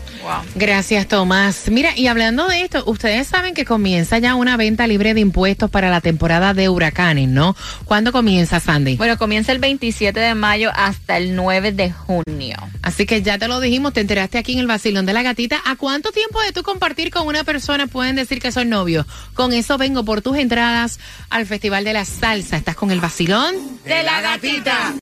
Gracias, 0.54 1.06
Tomás. 1.08 1.70
Mira, 1.70 1.97
y 1.97 2.06
hablando 2.06 2.47
de 2.49 2.62
esto, 2.62 2.82
ustedes 2.87 3.26
saben 3.26 3.54
que 3.54 3.64
comienza 3.64 4.18
ya 4.18 4.35
una 4.35 4.56
venta 4.56 4.87
libre 4.87 5.14
de 5.14 5.20
impuestos 5.20 5.70
para 5.70 5.90
la 5.90 6.00
temporada 6.00 6.54
de 6.54 6.68
huracanes, 6.68 7.28
¿no? 7.28 7.56
¿Cuándo 7.85 8.12
comienza, 8.12 8.61
Sandy? 8.61 8.97
Bueno, 8.97 9.18
comienza 9.18 9.52
el 9.52 9.58
27 9.58 10.18
de 10.18 10.35
mayo 10.35 10.70
hasta 10.75 11.16
el 11.16 11.35
9 11.35 11.73
de 11.73 11.90
junio. 11.92 12.56
Así 12.82 13.06
que 13.06 13.23
ya 13.23 13.38
te 13.38 13.49
lo 13.49 13.61
dijimos, 13.61 13.92
te 13.92 14.00
enteraste 14.00 14.38
aquí 14.38 14.52
en 14.52 14.61
el 14.61 14.66
vacilón 14.66 15.06
de 15.06 15.12
la 15.12 15.23
gatita. 15.23 15.61
¿A 15.64 15.76
cuánto 15.76 16.11
tiempo 16.11 16.40
de 16.42 16.52
tú 16.52 16.62
compartir 16.62 17.11
con 17.11 17.26
una 17.26 17.44
persona 17.44 17.87
pueden 17.87 18.16
decir 18.16 18.40
que 18.40 18.52
son 18.52 18.68
novios? 18.68 19.06
Con 19.35 19.52
eso 19.52 19.78
vengo 19.78 20.04
por 20.04 20.23
tus 20.23 20.37
entradas 20.37 20.99
al 21.30 21.47
Festival 21.47 21.85
de 21.85 21.92
la 21.92 22.04
Salsa. 22.04 22.56
¿Estás 22.56 22.76
con 22.76 22.90
el 22.90 23.00
vacilón? 23.00 23.54
De 23.85 24.02
la 24.02 24.20
gatita. 24.20 24.94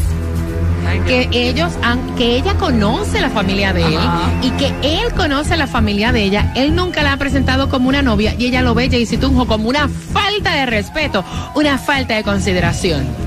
que 1.06 1.28
ellos 1.32 1.73
han, 1.82 2.14
que 2.16 2.37
ella 2.37 2.54
conoce 2.54 3.20
la 3.20 3.30
familia 3.30 3.73
de 3.73 3.82
él 3.84 3.96
Ajá. 3.96 4.30
y 4.42 4.50
que 4.52 4.73
él 4.82 5.12
conoce 5.14 5.56
la 5.56 5.66
familia 5.66 6.12
de 6.12 6.25
ella, 6.25 6.52
él 6.54 6.75
nunca 6.75 7.02
la 7.02 7.14
ha 7.14 7.16
presentado 7.16 7.68
como 7.68 7.88
una 7.88 8.02
novia 8.02 8.34
y 8.38 8.46
ella 8.46 8.62
lo 8.62 8.75
ve, 8.75 8.88
Jaycee 8.88 9.18
Tunjo, 9.18 9.46
como 9.46 9.68
una 9.68 9.88
falta 9.88 10.54
de 10.54 10.66
respeto, 10.66 11.25
una 11.54 11.78
falta 11.78 12.14
de 12.14 12.23
consideración. 12.23 13.24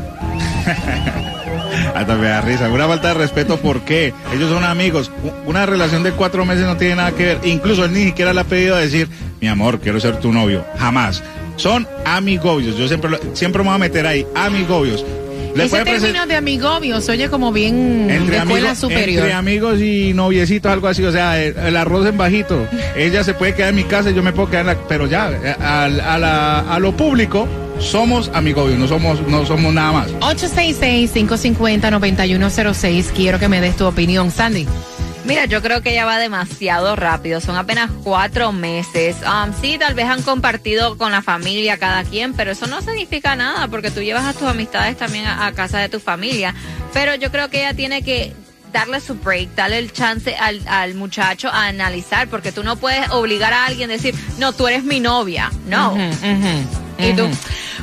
Hasta 1.95 2.15
me 2.15 2.27
da 2.27 2.41
risa. 2.41 2.69
Una 2.69 2.87
falta 2.87 3.09
de 3.09 3.13
respeto, 3.15 3.57
¿por 3.57 3.81
qué? 3.81 4.13
Ellos 4.33 4.49
son 4.51 4.63
amigos. 4.63 5.11
Una 5.45 5.65
relación 5.65 6.03
de 6.03 6.11
cuatro 6.11 6.45
meses 6.45 6.65
no 6.65 6.77
tiene 6.77 6.95
nada 6.95 7.11
que 7.11 7.25
ver. 7.25 7.39
Incluso 7.43 7.85
él 7.85 7.93
ni 7.93 8.05
siquiera 8.05 8.33
le 8.33 8.41
ha 8.41 8.43
pedido 8.43 8.75
decir, 8.75 9.07
mi 9.41 9.47
amor, 9.47 9.79
quiero 9.79 9.99
ser 9.99 10.17
tu 10.19 10.31
novio. 10.31 10.63
Jamás. 10.77 11.23
Son 11.55 11.87
amigobios. 12.05 12.77
Yo 12.77 12.87
siempre, 12.87 13.09
lo- 13.09 13.19
siempre 13.33 13.63
me 13.63 13.69
voy 13.69 13.75
a 13.75 13.79
meter 13.79 14.05
ahí. 14.05 14.25
Amigobios. 14.35 15.03
Le 15.55 15.63
Ese 15.65 15.83
término 15.83 16.27
de 16.27 16.35
amigobios 16.35 17.09
oye 17.09 17.29
como 17.29 17.51
bien 17.51 18.07
de 18.07 18.15
escuela 18.17 18.41
amigos, 18.43 18.77
superior. 18.77 19.23
entre 19.23 19.33
amigos 19.33 19.79
y 19.81 20.13
noviecitos, 20.13 20.71
algo 20.71 20.87
así. 20.87 21.03
O 21.03 21.11
sea, 21.11 21.41
el, 21.43 21.57
el 21.57 21.75
arroz 21.77 22.05
en 22.05 22.15
bajito. 22.15 22.67
Ella 22.95 23.23
se 23.23 23.33
puede 23.33 23.55
quedar 23.55 23.69
en 23.69 23.75
mi 23.77 23.83
casa 23.85 24.11
y 24.11 24.13
yo 24.13 24.21
me 24.21 24.33
puedo 24.33 24.49
quedar 24.51 24.61
en 24.61 24.67
la. 24.67 24.75
Pero 24.87 25.07
ya, 25.07 25.31
eh, 25.31 25.55
a, 25.59 25.87
la- 26.19 26.59
a 26.59 26.77
lo 26.79 26.91
público, 26.95 27.47
somos 27.79 28.31
amigobios, 28.33 28.79
no 28.79 28.87
somos, 28.87 29.21
no 29.27 29.45
somos 29.45 29.71
nada 29.73 29.91
más. 29.91 30.07
866-550-9106. 30.19 33.11
Quiero 33.15 33.39
que 33.39 33.47
me 33.47 33.61
des 33.61 33.77
tu 33.77 33.85
opinión, 33.85 34.31
Sandy. 34.31 34.67
Mira, 35.25 35.45
yo 35.45 35.61
creo 35.61 35.81
que 35.81 35.93
ya 35.93 36.05
va 36.05 36.17
demasiado 36.19 36.95
rápido. 36.95 37.41
Son 37.41 37.57
apenas 37.57 37.91
cuatro 38.03 38.53
meses. 38.53 39.17
Um, 39.25 39.51
sí, 39.59 39.77
tal 39.77 39.93
vez 39.93 40.05
han 40.05 40.21
compartido 40.21 40.97
con 40.97 41.11
la 41.11 41.21
familia 41.21 41.77
cada 41.77 42.05
quien, 42.05 42.33
pero 42.33 42.51
eso 42.51 42.65
no 42.67 42.81
significa 42.81 43.35
nada 43.35 43.67
porque 43.67 43.91
tú 43.91 44.01
llevas 44.01 44.23
a 44.23 44.31
tus 44.33 44.47
amistades 44.47 44.95
también 44.95 45.25
a, 45.25 45.45
a 45.45 45.51
casa 45.51 45.79
de 45.79 45.89
tu 45.89 45.99
familia. 45.99 46.55
Pero 46.93 47.13
yo 47.15 47.29
creo 47.29 47.49
que 47.49 47.59
ella 47.59 47.73
tiene 47.73 48.03
que 48.03 48.31
darle 48.71 49.01
su 49.01 49.15
break, 49.15 49.53
darle 49.55 49.79
el 49.79 49.91
chance 49.91 50.33
al, 50.35 50.61
al 50.67 50.95
muchacho 50.95 51.49
a 51.49 51.67
analizar, 51.67 52.29
porque 52.29 52.53
tú 52.53 52.63
no 52.63 52.77
puedes 52.77 53.09
obligar 53.09 53.51
a 53.51 53.65
alguien 53.65 53.89
a 53.89 53.93
decir, 53.93 54.15
no, 54.39 54.53
tú 54.53 54.65
eres 54.67 54.85
mi 54.85 55.01
novia. 55.01 55.51
No. 55.67 55.93
¿Y 56.99 57.13
tú? 57.13 57.29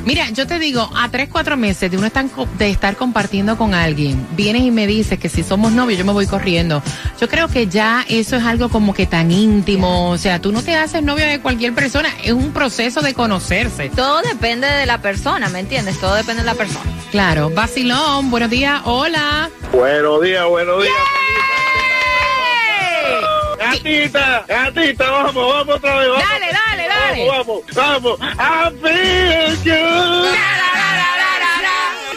Mira, 0.03 0.29
yo 0.29 0.45
te 0.45 0.59
digo, 0.59 0.89
a 0.95 1.09
tres, 1.09 1.29
cuatro 1.31 1.57
meses 1.57 1.89
de 1.89 1.97
uno 1.97 2.09
de 2.57 2.69
estar 2.69 2.95
compartiendo 2.95 3.57
con 3.57 3.73
alguien, 3.73 4.27
vienes 4.35 4.63
y 4.63 4.71
me 4.71 4.87
dices 4.87 5.17
que 5.17 5.29
si 5.29 5.43
somos 5.43 5.71
novios 5.71 5.97
yo 5.97 6.05
me 6.05 6.11
voy 6.11 6.27
corriendo. 6.27 6.83
Yo 7.19 7.29
creo 7.29 7.47
que 7.47 7.67
ya 7.67 8.05
eso 8.09 8.35
es 8.35 8.43
algo 8.43 8.69
como 8.69 8.93
que 8.93 9.05
tan 9.05 9.31
íntimo, 9.31 10.11
o 10.11 10.17
sea, 10.17 10.39
tú 10.39 10.51
no 10.51 10.61
te 10.61 10.75
haces 10.75 11.01
novio 11.01 11.25
de 11.25 11.39
cualquier 11.39 11.73
persona, 11.73 12.09
es 12.23 12.33
un 12.33 12.51
proceso 12.51 13.01
de 13.01 13.13
conocerse. 13.13 13.89
Todo 13.89 14.21
depende 14.21 14.67
de 14.67 14.85
la 14.85 14.99
persona, 15.01 15.49
¿me 15.49 15.59
entiendes? 15.59 15.99
Todo 15.99 16.15
depende 16.15 16.41
de 16.41 16.45
la 16.45 16.55
persona. 16.55 16.85
Claro, 17.11 17.49
Basilón, 17.49 18.29
buenos 18.29 18.49
días, 18.49 18.81
hola. 18.83 19.49
Buenos 19.71 20.21
días, 20.21 20.45
buenos 20.45 20.83
días. 20.83 20.93
Gatita, 23.57 24.45
gatita, 24.47 25.09
vamos, 25.09 25.35
vamos 25.35 25.75
otra 25.75 25.99
vez. 25.99 26.09
Vamos, 26.09 26.23
Dale, 26.29 26.45
dale, 26.47 26.64
dale. 27.05 27.27
Vamos, 27.27 27.61
vamos, 27.73 28.19
vamos. 28.19 28.85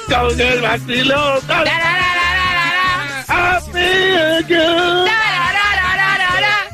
Con 0.09 0.41
el 0.41 0.61
vacilón. 0.63 1.41
I 3.31 3.61
feel 3.73 4.47
you. 4.49 5.09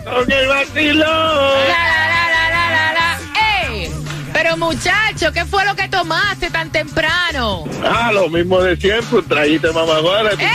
Con 0.04 0.32
el 0.32 0.48
vacilón. 0.48 1.84
Pero 4.32 4.56
muchacho, 4.56 5.32
¿qué 5.32 5.44
fue 5.44 5.64
lo 5.64 5.74
que 5.74 5.88
tomaste 5.88 6.50
tan 6.50 6.70
temprano? 6.70 7.64
Ah, 7.84 8.10
lo 8.12 8.28
mismo 8.28 8.60
de 8.60 8.76
siempre, 8.76 9.18
un 9.18 9.28
traguito 9.28 9.68
de 9.68 9.72
mamaguara. 9.72 10.30
¡Eh! 10.32 10.48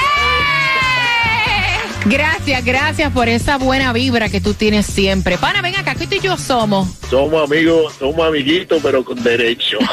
Gracias, 2.05 2.65
gracias 2.65 3.11
por 3.11 3.29
esa 3.29 3.57
buena 3.57 3.93
vibra 3.93 4.29
que 4.29 4.41
tú 4.41 4.53
tienes 4.53 4.85
siempre. 4.85 5.37
Pana, 5.37 5.61
ven 5.61 5.75
tú 6.07 6.15
y 6.15 6.19
yo 6.19 6.37
somos. 6.37 6.87
Somos 7.09 7.49
amigos, 7.49 7.93
somos 7.99 8.27
amiguitos, 8.27 8.79
pero 8.81 9.03
con 9.03 9.21
derecho. 9.23 9.77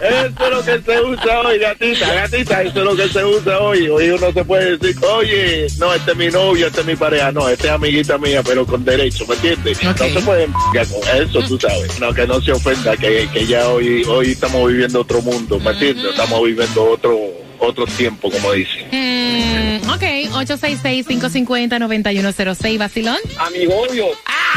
Eso 0.00 0.26
es 0.26 0.50
lo 0.50 0.64
que 0.64 0.82
se 0.82 1.00
usa 1.00 1.40
hoy, 1.40 1.58
gatita, 1.58 2.14
gatita, 2.14 2.62
eso 2.62 2.78
es 2.78 2.84
lo 2.84 2.96
que 2.96 3.08
se 3.08 3.24
usa 3.24 3.58
hoy. 3.58 3.88
Hoy 3.88 4.10
uno 4.10 4.32
se 4.32 4.44
puede 4.44 4.76
decir, 4.76 5.04
oye, 5.04 5.66
no, 5.78 5.94
este 5.94 6.10
es 6.12 6.16
mi 6.16 6.28
novio, 6.28 6.66
este 6.66 6.80
es 6.80 6.86
mi 6.86 6.96
pareja, 6.96 7.32
no, 7.32 7.48
este 7.48 7.68
es 7.68 7.72
amiguita 7.72 8.18
mía, 8.18 8.42
pero 8.42 8.66
con 8.66 8.84
derecho, 8.84 9.24
¿me 9.26 9.34
entiendes? 9.34 9.82
No 9.82 9.96
se 9.96 10.20
puede 10.20 10.46
con 10.46 11.22
eso, 11.22 11.40
tú 11.48 11.58
sabes. 11.58 11.98
No, 12.00 12.12
que 12.12 12.26
no 12.26 12.40
se 12.40 12.52
ofenda, 12.52 12.96
que, 12.96 13.28
que 13.32 13.46
ya 13.46 13.68
hoy, 13.68 14.04
hoy 14.04 14.32
estamos 14.32 14.68
viviendo 14.68 15.00
otro 15.00 15.22
mundo, 15.22 15.58
¿me 15.58 15.70
entiendes? 15.70 16.04
Estamos 16.10 16.44
viviendo 16.44 16.84
otro, 16.90 17.18
otro 17.64 17.86
tiempo, 17.86 18.30
como 18.30 18.52
dicen. 18.52 18.86
Mm, 18.92 19.88
ok, 19.90 20.02
866-550-9106, 20.32 22.78
Basilón. 22.78 23.18
Amigobios. 23.38 24.16
¡Ah! 24.26 24.54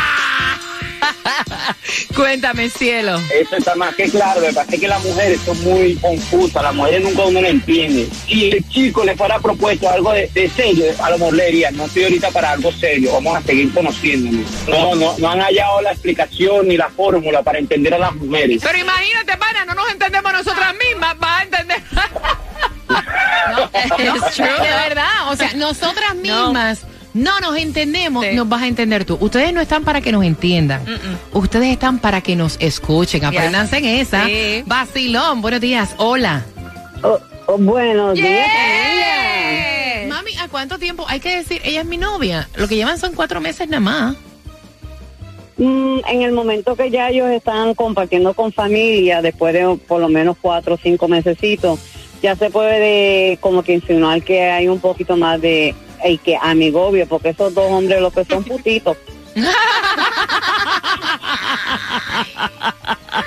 Cuéntame, 2.16 2.70
cielo. 2.70 3.20
Eso 3.34 3.58
está 3.58 3.76
más 3.76 3.96
que 3.96 4.10
claro, 4.10 4.42
me 4.42 4.54
parece 4.54 4.80
que 4.80 4.88
las 4.88 5.04
mujeres 5.04 5.40
son 5.42 5.62
muy 5.64 5.96
confusas, 5.96 6.64
las 6.64 6.74
mujeres 6.74 7.04
nunca 7.04 7.24
uno 7.24 7.42
lo 7.42 7.48
entiende. 7.48 8.08
Si 8.28 8.50
el 8.50 8.68
chico 8.70 9.04
le 9.04 9.16
fuera 9.16 9.40
propuesto 9.40 9.90
algo 9.90 10.12
de, 10.14 10.30
de 10.34 10.50
serio, 10.50 10.86
a 11.02 11.10
lo 11.12 11.18
mejor 11.18 11.36
le 11.36 11.46
diría, 11.48 11.72
no 11.72 11.86
estoy 11.86 12.04
ahorita 12.04 12.32
para 12.32 12.52
algo 12.52 12.72
serio, 12.72 13.14
vamos 13.14 13.38
a 13.38 13.42
seguir 13.42 13.74
conociéndonos. 13.74 14.46
No, 14.68 14.96
no, 14.96 15.18
no 15.18 15.30
han 15.30 15.40
hallado 15.40 15.82
la 15.82 15.92
explicación 15.92 16.68
ni 16.68 16.78
la 16.78 16.90
fórmula 16.90 17.44
para 17.44 17.60
entender 17.60 17.94
a 17.94 18.00
las 18.00 18.16
mujeres. 18.16 18.62
Pero 18.64 18.78
imagínate, 18.78 19.38
pana, 19.38 19.66
no 19.66 19.76
nos 19.76 19.90
entendemos 19.92 20.32
nosotras 20.32 20.74
mismas, 20.76 21.18
vas 21.20 21.40
a 21.40 21.44
entender. 21.44 21.78
no, 22.90 23.68
de 23.68 24.70
verdad, 24.88 25.32
o 25.32 25.36
sea, 25.36 25.54
nosotras 25.56 26.16
mismas 26.16 26.82
no 27.14 27.40
nos 27.40 27.58
entendemos, 27.58 28.26
Sí. 28.26 28.36
nos 28.36 28.48
vas 28.48 28.62
a 28.62 28.68
entender 28.68 29.06
tú. 29.06 29.18
Ustedes 29.20 29.54
no 29.54 29.60
están 29.62 29.84
para 29.84 30.02
que 30.02 30.12
nos 30.12 30.24
entiendan. 30.24 30.84
Ustedes 31.34 31.72
están 31.72 32.00
para 32.00 32.22
que 32.22 32.36
nos 32.36 32.58
escuchen. 32.60 33.26
Apréndanse 33.26 33.78
en 33.78 33.86
esa. 33.86 34.26
Sí. 34.26 34.64
Vacilón, 34.66 35.42
buenos 35.42 35.62
días. 35.62 35.96
Hola. 35.98 36.46
buenos 37.58 38.14
días, 38.16 38.28
Yeah. 38.28 40.08
Mami, 40.10 40.36
¿a 40.38 40.48
cuánto 40.48 40.78
tiempo? 40.78 41.06
Hay 41.08 41.20
que 41.20 41.38
decir, 41.38 41.62
ella 41.64 41.82
es 41.82 41.86
mi 41.88 41.98
novia. 41.98 42.48
Lo 42.56 42.68
que 42.68 42.76
llevan 42.76 42.98
son 42.98 43.14
cuatro 43.14 43.40
meses 43.42 43.68
nada 43.68 43.80
más. 43.80 44.16
Mm, 45.58 46.00
en 46.08 46.22
el 46.22 46.34
momento 46.34 46.76
que 46.76 46.92
ya 46.92 47.10
ellos 47.10 47.30
están 47.32 47.74
compartiendo 47.74 48.34
con 48.34 48.52
familia, 48.54 49.22
después 49.22 49.54
de 49.54 49.76
por 49.88 50.00
lo 50.00 50.08
menos 50.08 50.38
cuatro 50.40 50.76
o 50.76 50.78
cinco 50.78 51.08
mesecitos, 51.08 51.80
ya 52.22 52.36
se 52.36 52.50
puede 52.50 53.38
como 53.40 53.64
que 53.64 53.74
insinuar 53.74 54.22
que 54.22 54.44
hay 54.44 54.68
un 54.68 54.80
poquito 54.80 55.18
más 55.18 55.42
de 55.42 55.76
y 56.06 56.18
que 56.18 56.38
amigobio, 56.38 57.08
porque 57.08 57.30
esos 57.30 57.54
dos 57.54 57.72
hombres 57.72 58.02
lo 58.02 58.12
que 58.12 58.26
son 58.26 58.44
putitos. 58.44 58.98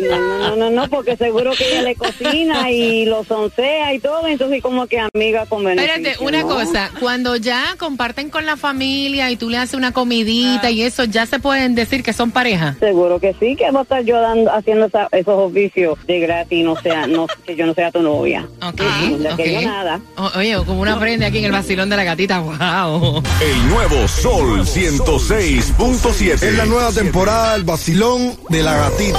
No, 0.00 0.16
no, 0.18 0.38
no, 0.38 0.56
no, 0.56 0.70
no, 0.70 0.88
porque 0.88 1.16
seguro 1.16 1.52
que 1.52 1.68
ella 1.70 1.82
le 1.82 1.94
cocina 1.94 2.70
y 2.70 3.04
lo 3.06 3.24
soncea 3.24 3.92
y 3.94 3.98
todo, 3.98 4.26
entonces 4.26 4.62
como 4.62 4.86
que 4.86 4.98
amiga 5.14 5.46
con 5.46 5.64
beneficio. 5.64 5.94
Espérate, 5.96 6.24
una 6.24 6.40
¿no? 6.42 6.48
cosa. 6.48 6.90
Cuando 7.00 7.36
ya 7.36 7.74
comparten 7.78 8.30
con 8.30 8.46
la 8.46 8.56
familia 8.56 9.30
y 9.30 9.36
tú 9.36 9.48
le 9.50 9.58
haces 9.58 9.74
una 9.74 9.92
comidita 9.92 10.70
y 10.70 10.82
eso, 10.82 11.04
ya 11.04 11.26
se 11.26 11.38
pueden 11.38 11.74
decir 11.74 12.02
que 12.02 12.12
son 12.12 12.30
pareja. 12.30 12.76
Seguro 12.80 13.18
que 13.20 13.34
sí, 13.40 13.56
que 13.56 13.70
va 13.70 13.80
a 13.80 13.82
estar 13.82 14.02
yo 14.04 14.20
dando, 14.20 14.52
haciendo 14.52 14.86
esa- 14.86 15.08
esos 15.12 15.34
oficios 15.38 15.98
de 16.06 16.20
gratis, 16.20 16.64
no 16.64 16.76
sea, 16.80 17.06
no, 17.06 17.26
que 17.46 17.56
yo 17.56 17.66
no 17.66 17.74
sea 17.74 17.90
tu 17.90 18.00
novia. 18.02 18.46
Ok, 18.62 18.80
De 19.18 19.28
aquello 19.28 19.58
ok. 19.58 19.64
nada. 19.64 20.00
O- 20.16 20.38
oye, 20.38 20.56
como 20.66 20.80
una 20.80 20.98
prende 20.98 21.26
aquí 21.26 21.38
en 21.38 21.44
el 21.46 21.52
vacilón 21.52 21.88
de 21.90 21.96
la 21.96 22.04
gatita. 22.04 22.38
Wow. 22.40 23.22
El 23.40 23.68
nuevo 23.68 24.08
Sol 24.08 24.66
106.7. 24.66 26.34
Es 26.48 26.56
la 26.56 26.66
nueva 26.66 26.90
temporada 26.92 27.54
del 27.54 27.64
vacilón 27.64 28.36
de 28.48 28.62
la 28.62 28.74
gatita. 28.76 29.18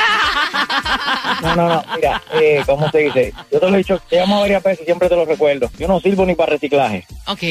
No, 1.41 1.55
no, 1.55 1.69
no, 1.69 1.83
mira, 1.95 2.21
eh, 2.33 2.61
¿cómo 2.65 2.89
se 2.91 2.97
dice? 2.97 3.33
Yo 3.51 3.59
te 3.61 3.69
lo 3.69 3.75
he 3.75 3.77
dicho, 3.77 3.97
te 4.09 4.17
llamo 4.17 4.41
varias 4.41 4.61
veces 4.61 4.81
y 4.81 4.85
siempre 4.85 5.07
te 5.07 5.15
lo 5.15 5.23
recuerdo. 5.25 5.69
Yo 5.77 5.87
no 5.87 5.99
sirvo 6.01 6.25
ni 6.25 6.35
para 6.35 6.51
reciclaje, 6.53 7.05
Ok. 7.27 7.43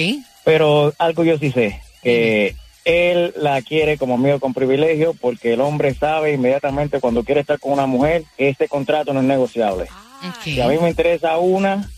pero 0.45 0.93
algo 0.99 1.25
yo 1.25 1.39
sí 1.39 1.51
sé, 1.51 1.81
que 2.03 2.55
él 2.89 3.35
la 3.37 3.61
quiere 3.61 3.99
como 3.99 4.15
amigo 4.15 4.41
con 4.41 4.55
privilegio 4.55 5.13
porque 5.15 5.53
el 5.53 5.61
hombre 5.61 5.95
sabe 5.95 6.33
inmediatamente 6.33 7.01
cuando 7.01 7.23
quiere 7.23 7.43
estar 7.43 7.59
con 7.61 7.73
una 7.73 7.87
mujer 7.87 8.25
que 8.39 8.49
este 8.49 8.67
contrato 8.67 9.13
no 9.13 9.21
es 9.21 9.27
negociable. 9.27 9.87
Si 10.43 10.59
a 10.61 10.67
mí 10.69 10.79
me 10.79 10.89
interesa 10.89 11.37
una, 11.39 11.89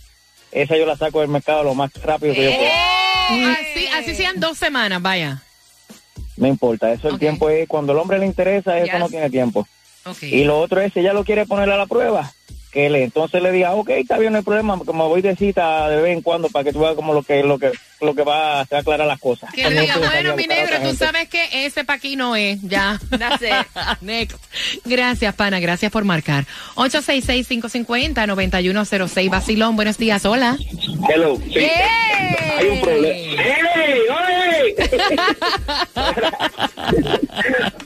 esa 0.53 0.77
yo 0.77 0.85
la 0.87 0.97
saco 0.97 1.21
del 1.21 1.29
mercado 1.29 1.63
lo 1.63 1.75
más 1.75 1.93
rápido 2.03 2.35
que 2.35 2.45
yo 2.45 2.51
pueda. 2.57 3.53
Así, 3.53 3.87
así 3.97 4.15
sean 4.17 4.41
dos 4.41 4.59
semanas, 4.59 5.01
vaya. 5.01 5.41
No 6.37 6.49
importa, 6.49 6.93
eso 6.93 7.09
el 7.09 7.19
tiempo 7.19 7.49
es, 7.51 7.69
cuando 7.69 7.93
el 7.93 7.99
hombre 7.99 8.19
le 8.19 8.27
interesa, 8.27 8.79
eso 8.79 8.91
Yes. 8.93 8.99
no 9.01 9.09
tiene 9.09 9.31
tiempo. 9.31 9.67
Y 10.23 10.45
lo 10.45 10.59
otro 10.59 10.81
es, 10.81 10.93
si 10.93 11.01
ella 11.01 11.13
lo 11.13 11.25
quiere 11.25 11.47
poner 11.47 11.71
a 11.71 11.77
la 11.77 11.87
prueba, 11.87 12.33
que 12.71 12.89
le 12.89 13.05
entonces 13.05 13.43
le 13.43 13.51
diga, 13.53 13.75
ok, 13.75 13.91
está 13.91 14.19
bien, 14.19 14.33
no 14.33 14.39
hay 14.39 14.45
problema, 14.45 14.79
como 14.79 15.09
voy 15.09 15.23
de 15.23 15.37
cita 15.37 15.89
de 15.89 16.01
vez 16.01 16.13
en 16.17 16.23
cuando 16.23 16.49
para 16.49 16.65
que 16.65 16.73
tú 16.73 16.81
veas 16.81 16.95
como 16.95 17.13
lo 17.13 17.23
que 17.23 17.43
lo 17.43 17.59
que 17.59 17.73
lo 18.01 18.15
que 18.15 18.23
va 18.23 18.61
a 18.61 18.67
aclarar 18.71 19.07
las 19.07 19.21
cosas. 19.21 19.53
Que 19.53 19.69
le 19.69 19.83
diga, 19.83 19.99
bueno, 19.99 20.37
mi 20.37 20.47
negro, 20.47 20.77
tú 20.77 20.83
gente. 20.87 21.05
sabes 21.05 21.29
que 21.29 21.67
ese 21.67 21.85
pa' 21.85 21.95
aquí 21.95 22.17
no 22.17 22.37
es, 22.37 22.61
ya. 22.63 22.99
That's 23.11 23.43
it. 23.43 23.67
Next. 24.01 24.39
Gracias, 24.85 25.35
pana, 25.35 25.61
gracias 25.61 25.93
por 25.93 26.05
marcar. 26.05 26.47
866-550-9106, 26.77 29.31
Basilón, 29.31 29.77
buenos 29.77 29.99
días, 29.99 30.25
hola. 30.25 30.57
Hello, 31.09 31.39
sí. 31.53 31.61
Hay 32.59 32.69
un 32.69 32.81
problema. 32.81 33.43
¡Ey, 33.43 34.01
oye! 34.11 34.75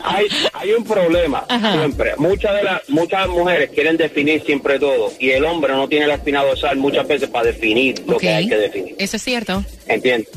hay, 0.01 0.27
hay 0.53 0.73
un 0.73 0.85
problema 0.85 1.45
siempre. 1.49 2.17
Muchas 2.17 2.55
de 2.57 2.63
las 2.63 2.89
muchas 2.89 3.29
mujeres 3.29 3.71
quieren 3.71 3.97
definir 3.97 4.43
siempre 4.45 4.79
todo 4.79 5.13
y 5.19 5.31
el 5.31 5.45
hombre 5.45 5.73
no 5.73 5.89
tiene 5.89 6.07
la 6.07 6.15
espina 6.15 6.43
dorsal 6.43 6.77
muchas 6.77 7.07
veces 7.07 7.29
para 7.29 7.47
definir 7.47 8.03
lo 8.07 8.19
que 8.19 8.31
hay 8.31 8.49
que 8.49 8.57
definir. 8.57 8.95
Eso 8.99 9.17
es 9.17 9.23
cierto. 9.23 9.65
¿Entiendes? 9.87 10.29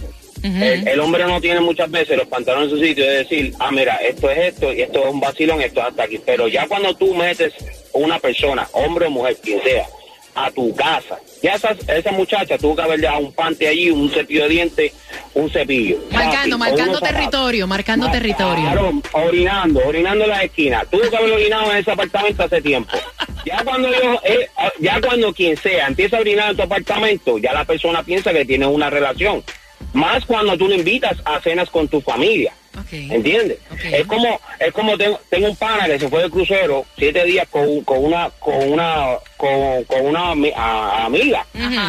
El, 0.44 0.88
el 0.88 1.00
hombre 1.00 1.24
no 1.26 1.42
tiene 1.42 1.60
muchas 1.60 1.90
veces 1.90 2.18
los 2.18 2.28
pantalones 2.28 2.72
en 2.72 2.78
su 2.78 2.84
sitio 2.84 3.06
de 3.06 3.18
decir, 3.18 3.54
ah, 3.60 3.72
mira, 3.72 3.96
esto 3.96 4.30
es 4.30 4.54
esto 4.54 4.72
y 4.74 4.82
esto 4.82 5.06
es 5.08 5.14
un 5.14 5.20
vacilón, 5.20 5.62
esto 5.62 5.80
es 5.82 5.88
hasta 5.88 6.04
aquí. 6.04 6.20
Pero 6.26 6.48
ya 6.48 6.68
cuando 6.68 6.94
tú 6.96 7.14
metes 7.14 7.54
una 7.94 8.20
persona, 8.20 8.68
hombre 8.74 9.08
o 9.08 9.10
mujer, 9.12 9.38
quien 9.42 9.62
sea, 9.64 9.86
a 10.36 10.52
tu 10.52 10.76
casa, 10.76 11.18
ya 11.42 11.56
esa, 11.56 11.76
esa 11.92 12.12
muchacha 12.12 12.60
tuvo 12.60 12.76
que 12.76 12.82
haber 12.84 13.00
dejado 13.00 13.22
un 13.22 13.34
pante 13.34 13.68
allí, 13.68 13.90
un 13.90 14.08
cepillo 14.12 14.44
de 14.44 14.50
dientes, 14.50 14.92
un 15.34 15.50
cepillo. 15.50 15.98
Marcando, 16.12 16.60
marcando 16.60 16.94
zapatos. 16.94 17.10
territorio, 17.18 17.66
marcando 17.66 18.06
Ma- 18.06 18.12
territorio. 18.12 18.64
Claro, 18.64 18.92
orinando, 19.14 19.82
orinando 19.84 20.26
en 20.26 20.30
la 20.30 20.44
esquina. 20.44 20.86
Tuvo 20.92 21.10
que 21.10 21.18
haber 21.18 21.32
orinado 21.32 21.72
en 21.72 21.78
ese 21.78 21.90
apartamento 21.92 22.44
hace 22.44 22.62
tiempo. 22.62 22.96
Ya 23.46 23.64
cuando 23.64 23.90
yo, 23.92 24.20
eh, 24.24 24.48
ya 24.80 25.02
cuando 25.02 25.34
quien 25.34 25.58
sea 25.58 25.88
empieza 25.88 26.18
a 26.18 26.20
orinar 26.20 26.52
en 26.52 26.58
tu 26.58 26.62
apartamento, 26.64 27.40
ya 27.40 27.54
la 27.54 27.66
persona 27.66 28.04
piensa 28.04 28.32
que 28.32 28.46
tiene 28.46 28.68
una 28.68 28.92
relación. 28.92 29.44
Más 29.94 30.26
cuando 30.26 30.58
tú 30.58 30.68
lo 30.68 30.76
invitas 30.76 31.18
a 31.26 31.40
cenas 31.42 31.70
con 31.70 31.88
tu 31.88 32.02
familia. 32.02 32.54
Ok. 32.80 32.94
¿Entiendes? 32.94 33.58
Es 33.92 34.06
como, 34.06 34.40
es 34.60 34.72
como 34.72 34.96
tengo, 34.98 35.20
tengo 35.30 35.48
un 35.50 35.56
pana 35.56 35.86
que 35.88 35.98
se 36.00 36.08
fue 36.10 36.22
de 36.24 36.30
crucero 36.30 36.86
siete 36.98 37.24
días 37.26 37.48
con, 37.50 37.82
con 37.82 38.04
una, 38.06 38.30
con 38.40 38.72
una, 38.72 39.16
con, 39.36 39.84
con 39.86 40.06
una 40.06 40.34
a- 40.56 41.06
amiga. 41.06 41.46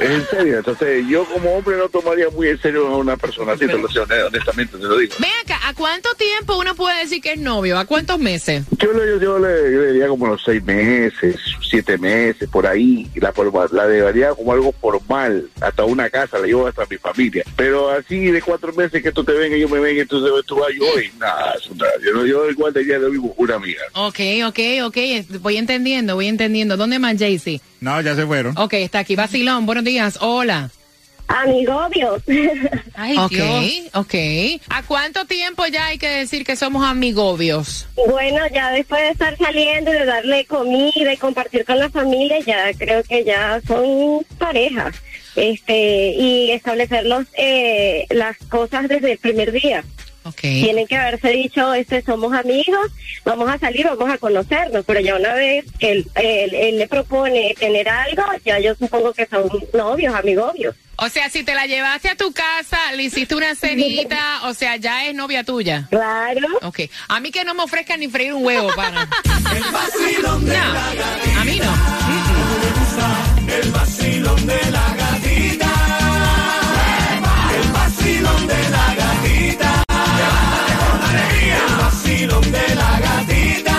Es 0.00 0.10
en 0.10 0.26
serio, 0.28 0.58
entonces 0.58 1.04
yo 1.08 1.24
como 1.26 1.52
hombre 1.56 1.76
no 1.76 1.88
tomaría 1.88 2.30
muy 2.30 2.48
en 2.48 2.60
serio 2.60 2.86
a 2.88 2.96
una 2.96 3.16
persona 3.16 3.52
así, 3.52 3.66
te 3.66 3.76
lo 3.78 3.88
sé, 3.88 4.00
honestamente 4.00 4.76
te 4.78 4.84
lo 4.84 4.96
digo. 4.96 5.14
Ven 5.18 5.30
acá, 5.44 5.60
¿a 5.68 5.74
cuánto 5.74 6.08
tiempo 6.14 6.58
uno 6.58 6.74
puede 6.74 7.00
decir 7.00 7.20
que 7.20 7.32
es 7.32 7.38
novio? 7.38 7.78
¿A 7.78 7.84
cuántos 7.84 8.18
meses? 8.18 8.64
Yo 8.78 8.92
le, 8.92 9.22
yo, 9.22 9.38
le, 9.38 9.72
yo 9.72 9.80
le 9.80 9.92
diría 9.92 10.08
como 10.08 10.26
los 10.26 10.42
seis 10.42 10.62
meses, 10.64 11.36
siete 11.68 11.98
meses, 11.98 12.48
por 12.48 12.66
ahí, 12.66 13.08
la, 13.14 13.32
la 13.72 13.86
debería 13.86 14.30
como 14.30 14.52
algo 14.52 14.72
formal, 14.72 15.48
hasta 15.60 15.84
una 15.84 16.08
casa, 16.08 16.38
la 16.38 16.46
llevo 16.46 16.66
hasta 16.66 16.86
mi 16.90 16.96
familia. 16.96 17.44
Pero 17.56 17.90
así 17.90 18.18
de 18.30 18.40
cuatro 18.40 18.72
meses 18.72 19.02
que 19.02 19.12
tú 19.12 19.22
te 19.22 19.32
venga, 19.32 19.56
yo 19.56 19.68
me 19.68 19.80
venga, 19.80 20.02
entonces 20.02 20.30
tú 20.46 20.56
vas 20.56 20.70
yo 20.74 20.84
hoy, 20.94 21.10
nada. 21.18 21.54
Yo, 22.02 22.12
no- 22.12 22.26
yo 22.26 22.48
igual 22.50 22.72
de 22.72 22.82
vivo 23.10 23.34
una 23.36 23.56
amiga. 23.56 23.82
Ok, 23.94 24.18
ok, 24.46 24.58
ok, 24.84 24.96
voy 25.40 25.56
entendiendo, 25.56 26.14
voy 26.14 26.26
entendiendo. 26.28 26.76
¿Dónde 26.76 26.98
más, 26.98 27.16
Jaycee? 27.18 27.60
No, 27.80 28.00
ya 28.00 28.14
se 28.14 28.26
fueron. 28.26 28.56
Ok, 28.58 28.74
está 28.74 29.00
aquí. 29.00 29.16
Basilón, 29.16 29.66
buenos 29.66 29.84
días, 29.84 30.18
hola. 30.20 30.70
Amigobios. 31.28 32.22
Ay, 32.94 33.16
ok, 33.16 33.94
ok. 33.94 34.14
¿A 34.68 34.82
cuánto 34.82 35.24
tiempo 35.26 35.64
ya 35.66 35.86
hay 35.86 35.98
que 35.98 36.08
decir 36.08 36.44
que 36.44 36.56
somos 36.56 36.84
amigobios? 36.84 37.86
Bueno, 38.08 38.40
ya 38.52 38.72
después 38.72 39.00
de 39.00 39.10
estar 39.10 39.36
saliendo 39.38 39.94
y 39.94 39.98
de 39.98 40.04
darle 40.06 40.44
comida 40.44 41.12
y 41.12 41.16
compartir 41.16 41.64
con 41.64 41.78
la 41.78 41.88
familia, 41.88 42.40
ya 42.40 42.72
creo 42.76 43.02
que 43.04 43.24
ya 43.24 43.60
son 43.66 44.24
parejas. 44.38 44.96
Este, 45.36 46.14
y 46.18 46.50
establecer 46.50 47.06
los, 47.06 47.24
eh, 47.38 48.06
las 48.10 48.36
cosas 48.48 48.88
desde 48.88 49.12
el 49.12 49.18
primer 49.18 49.52
día. 49.52 49.84
Tienen 50.36 50.86
que 50.86 50.96
haberse 50.96 51.28
dicho, 51.30 51.72
este, 51.74 52.02
somos 52.02 52.32
amigos, 52.32 52.90
vamos 53.24 53.48
a 53.50 53.58
salir, 53.58 53.86
vamos 53.86 54.10
a 54.10 54.18
conocernos, 54.18 54.84
pero 54.86 55.00
ya 55.00 55.16
una 55.16 55.34
vez 55.34 55.64
que 55.78 55.92
él, 55.92 56.06
él- 56.16 56.54
él 56.54 56.78
le 56.78 56.88
propone 56.88 57.54
tener 57.58 57.88
algo, 57.88 58.22
ya 58.44 58.58
yo 58.58 58.74
supongo 58.74 59.12
que 59.12 59.26
son 59.26 59.50
novios, 59.74 60.14
amigobios. 60.14 60.74
O 61.02 61.08
sea, 61.08 61.30
si 61.30 61.42
te 61.44 61.54
la 61.54 61.64
llevaste 61.66 62.10
a 62.10 62.14
tu 62.14 62.30
casa, 62.32 62.78
le 62.94 63.04
hiciste 63.04 63.34
una 63.34 63.54
cenita, 63.54 64.40
o 64.48 64.52
sea, 64.54 64.76
ya 64.76 65.06
es 65.06 65.14
novia 65.14 65.44
tuya. 65.44 65.86
Claro. 65.88 66.46
Ok. 66.62 66.80
A 67.08 67.20
mí 67.20 67.30
que 67.30 67.42
no 67.44 67.54
me 67.54 67.62
ofrezcan 67.62 68.00
ni 68.00 68.08
freír 68.08 68.34
un 68.34 68.44
huevo, 68.44 68.68
para. 68.76 69.02
El 69.56 69.62
vacilón 69.72 70.44
de 70.44 70.56
No, 70.58 70.74
la 70.74 70.94
gatita. 70.94 71.40
a 71.40 71.44
mí 71.44 71.58
no. 71.58 73.54
El 73.54 73.70
vacilón 73.72 74.46
de 74.46 74.56
la 74.70 74.80
gatita. 74.94 75.09
Vacilón 82.26 82.52
de 82.52 82.74
la 82.74 83.00
gatita. 83.00 83.78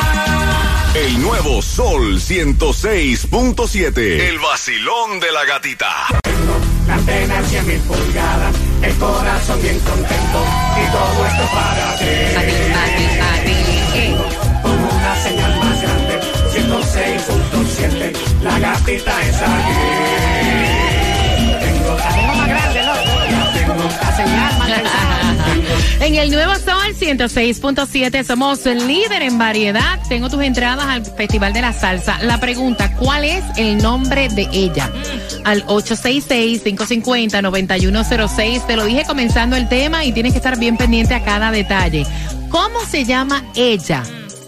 El 0.95 1.21
nuevo 1.21 1.62
Sol 1.62 2.19
106.7. 2.19 3.97
El 3.97 4.39
vacilón 4.39 5.19
de 5.19 5.32
la 5.32 5.45
gatita. 5.45 6.08
La 6.88 6.95
antena 6.95 7.43
100 7.43 7.67
mil 7.67 7.80
pulgadas. 7.82 8.56
El 8.82 8.95
corazón 8.95 9.62
bien 9.62 9.80
contento. 9.82 10.43
Y 10.75 10.86
todo 10.91 11.25
esto 11.27 11.43
para 11.54 11.97
ti. 11.99 12.06
Como 14.63 14.89
una 14.89 15.15
señal 15.21 15.60
más 15.60 15.82
grande. 15.82 16.19
106.7. 16.51 18.13
La 18.41 18.60
gatita 18.60 19.21
es 19.21 19.36
aquí. 19.36 19.73
Tengo 21.60 21.95
la 21.95 22.10
tengo 22.10 22.34
más 22.34 22.47
grande, 22.47 22.84
loco. 22.84 23.25
Ya 23.30 23.54
tengo 23.54 23.75
la 23.84 24.15
señal. 24.17 24.50
En 26.01 26.15
el 26.15 26.31
Nuevo 26.31 26.55
Sol 26.55 26.95
106.7 26.99 28.25
somos 28.25 28.65
líder 28.65 29.21
en 29.21 29.37
variedad. 29.37 29.99
Tengo 30.09 30.31
tus 30.31 30.41
entradas 30.41 30.87
al 30.87 31.05
Festival 31.05 31.53
de 31.53 31.61
la 31.61 31.73
Salsa. 31.73 32.17
La 32.23 32.39
pregunta, 32.39 32.97
¿cuál 32.97 33.23
es 33.23 33.43
el 33.55 33.77
nombre 33.77 34.27
de 34.29 34.49
ella? 34.51 34.91
Al 35.43 35.63
866-550-9106. 35.67 38.65
Te 38.65 38.75
lo 38.75 38.85
dije 38.85 39.03
comenzando 39.05 39.55
el 39.55 39.69
tema 39.69 40.03
y 40.03 40.11
tienes 40.11 40.33
que 40.33 40.39
estar 40.39 40.57
bien 40.57 40.75
pendiente 40.75 41.13
a 41.13 41.23
cada 41.23 41.51
detalle. 41.51 42.07
¿Cómo 42.49 42.79
se 42.89 43.05
llama 43.05 43.43
ella? 43.55 44.01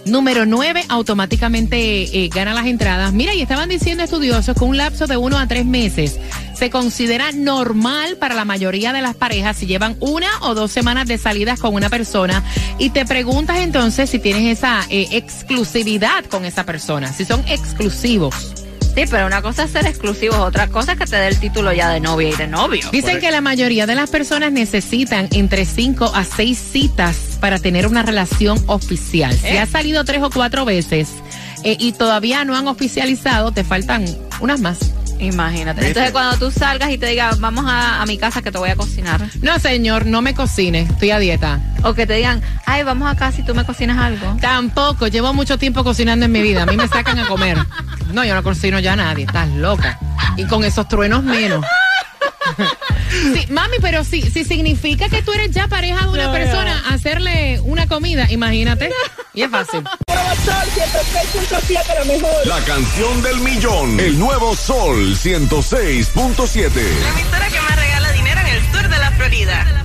Número 0.06 0.48
9 0.48 0.86
automáticamente 0.90 2.24
eh, 2.24 2.30
gana 2.34 2.56
las 2.56 2.66
entradas. 2.66 3.14
Mira, 3.14 3.36
y 3.36 3.42
estaban 3.42 3.70
diciendo 3.70 4.04
estudiosos 4.04 4.58
que 4.58 4.64
un 4.64 4.76
lapso 4.76 5.06
de 5.06 5.18
uno 5.18 5.38
a 5.38 5.46
tres 5.48 5.66
meses 5.66 6.20
se 6.64 6.70
considera 6.70 7.34
normal 7.34 8.16
para 8.16 8.36
la 8.36 8.46
mayoría 8.46 8.94
de 8.94 9.02
las 9.02 9.16
parejas 9.16 9.58
si 9.58 9.66
llevan 9.66 9.98
una 10.00 10.30
o 10.44 10.56
dos 10.56 10.72
semanas 10.72 11.10
de 11.10 11.18
salidas 11.18 11.60
con 11.60 11.76
una 11.76 11.90
persona 11.90 12.42
y 12.80 12.92
te 12.92 13.06
preguntas 13.06 13.58
entonces 13.58 14.10
si 14.10 14.18
tienes 14.18 14.60
esa 14.60 14.80
eh, 14.90 15.10
exclusividad 15.12 16.24
con 16.24 16.46
esa 16.46 16.66
persona, 16.66 17.12
si 17.12 17.26
son 17.26 17.44
exclusivos. 17.50 18.54
Sí, 18.96 19.04
pero 19.12 19.28
una 19.28 19.42
cosa 19.42 19.66
es 19.66 19.72
ser 19.72 19.86
exclusivos, 19.88 20.38
otra 20.38 20.70
cosa 20.70 20.94
es 20.94 21.00
que 21.00 21.06
te 21.06 21.18
dé 21.18 21.28
el 21.28 21.38
título 21.38 21.74
ya 21.74 21.90
de 21.90 22.00
novia 22.00 22.30
y 22.30 22.36
de 22.38 22.48
novio. 22.48 22.88
Dicen 22.94 23.20
que 23.20 23.30
la 23.30 23.42
mayoría 23.42 23.86
de 23.86 23.96
las 23.96 24.10
personas 24.10 24.54
necesitan 24.54 25.28
entre 25.34 25.66
cinco 25.66 26.14
a 26.16 26.24
seis 26.24 26.58
citas 26.58 27.40
para 27.42 27.60
tener 27.60 27.88
una 27.88 28.04
relación 28.04 28.58
oficial. 28.68 29.34
Si 29.34 29.48
¿Eh? 29.48 29.60
has 29.60 29.68
salido 29.68 30.06
tres 30.06 30.24
o 30.24 30.30
cuatro 30.30 30.64
veces 30.64 31.10
eh, 31.66 31.76
y 31.78 31.92
todavía 31.92 32.46
no 32.46 32.56
han 32.56 32.70
oficializado, 32.70 33.52
te 33.52 33.66
faltan 33.66 34.06
unas 34.40 34.62
más. 34.62 34.93
Imagínate. 35.20 35.88
Entonces 35.88 36.12
cuando 36.12 36.38
tú 36.38 36.52
salgas 36.52 36.90
y 36.92 36.98
te 36.98 37.08
digan, 37.08 37.40
vamos 37.40 37.66
a, 37.68 38.02
a 38.02 38.06
mi 38.06 38.18
casa 38.18 38.42
que 38.42 38.52
te 38.52 38.58
voy 38.58 38.70
a 38.70 38.76
cocinar. 38.76 39.22
No, 39.42 39.60
señor, 39.60 40.06
no 40.06 40.22
me 40.22 40.34
cocine, 40.34 40.82
estoy 40.82 41.12
a 41.12 41.20
dieta. 41.20 41.60
O 41.84 41.94
que 41.94 42.08
te 42.08 42.14
digan, 42.14 42.42
ay, 42.66 42.84
vamos 42.84 43.12
acá 43.12 43.32
si 43.32 43.44
tú 43.44 43.54
me 43.54 43.66
cocinas 43.66 43.98
algo. 43.98 44.38
Tampoco, 44.42 45.08
llevo 45.08 45.34
mucho 45.34 45.58
tiempo 45.58 45.84
cocinando 45.84 46.26
en 46.26 46.32
mi 46.32 46.42
vida. 46.42 46.64
A 46.64 46.66
mí 46.66 46.78
me 46.78 46.88
sacan 46.88 47.20
a 47.20 47.28
comer. 47.28 47.58
No, 48.14 48.24
yo 48.24 48.36
no 48.36 48.44
cocino 48.44 48.80
ya 48.80 48.94
a 48.94 48.96
nadie, 48.96 49.26
estás 49.26 49.50
loca. 49.50 50.00
Y 50.38 50.46
con 50.46 50.64
esos 50.64 50.88
truenos 50.88 51.24
menos. 51.24 51.66
Sí, 53.10 53.46
mami, 53.50 53.78
pero 53.80 54.04
si, 54.04 54.24
si 54.24 54.44
significa 54.44 55.08
que 55.08 55.22
tú 55.22 55.32
eres 55.34 55.52
ya 55.52 55.68
pareja 55.68 56.02
de 56.06 56.10
una 56.10 56.26
No, 56.28 56.32
persona, 56.32 56.84
hacerle 56.90 57.60
una 57.62 57.88
comida, 57.88 58.30
imagínate. 58.32 58.90
Y 59.36 59.44
es 59.44 59.52
fácil. 59.52 59.84
La 62.46 62.60
canción 62.66 63.22
del 63.22 63.38
millón. 63.42 64.00
El 64.00 64.18
nuevo 64.18 64.56
Sol 64.56 65.16
106.7. 65.16 66.72
La 66.74 67.10
emisora 67.10 67.48
que 67.50 67.62
más 67.62 67.76
regala 67.76 68.12
dinero 68.12 68.42
en 68.42 68.48
el 68.48 68.72
sur 68.72 68.90
de 68.90 68.98
la 68.98 69.12
Florida. 69.12 69.83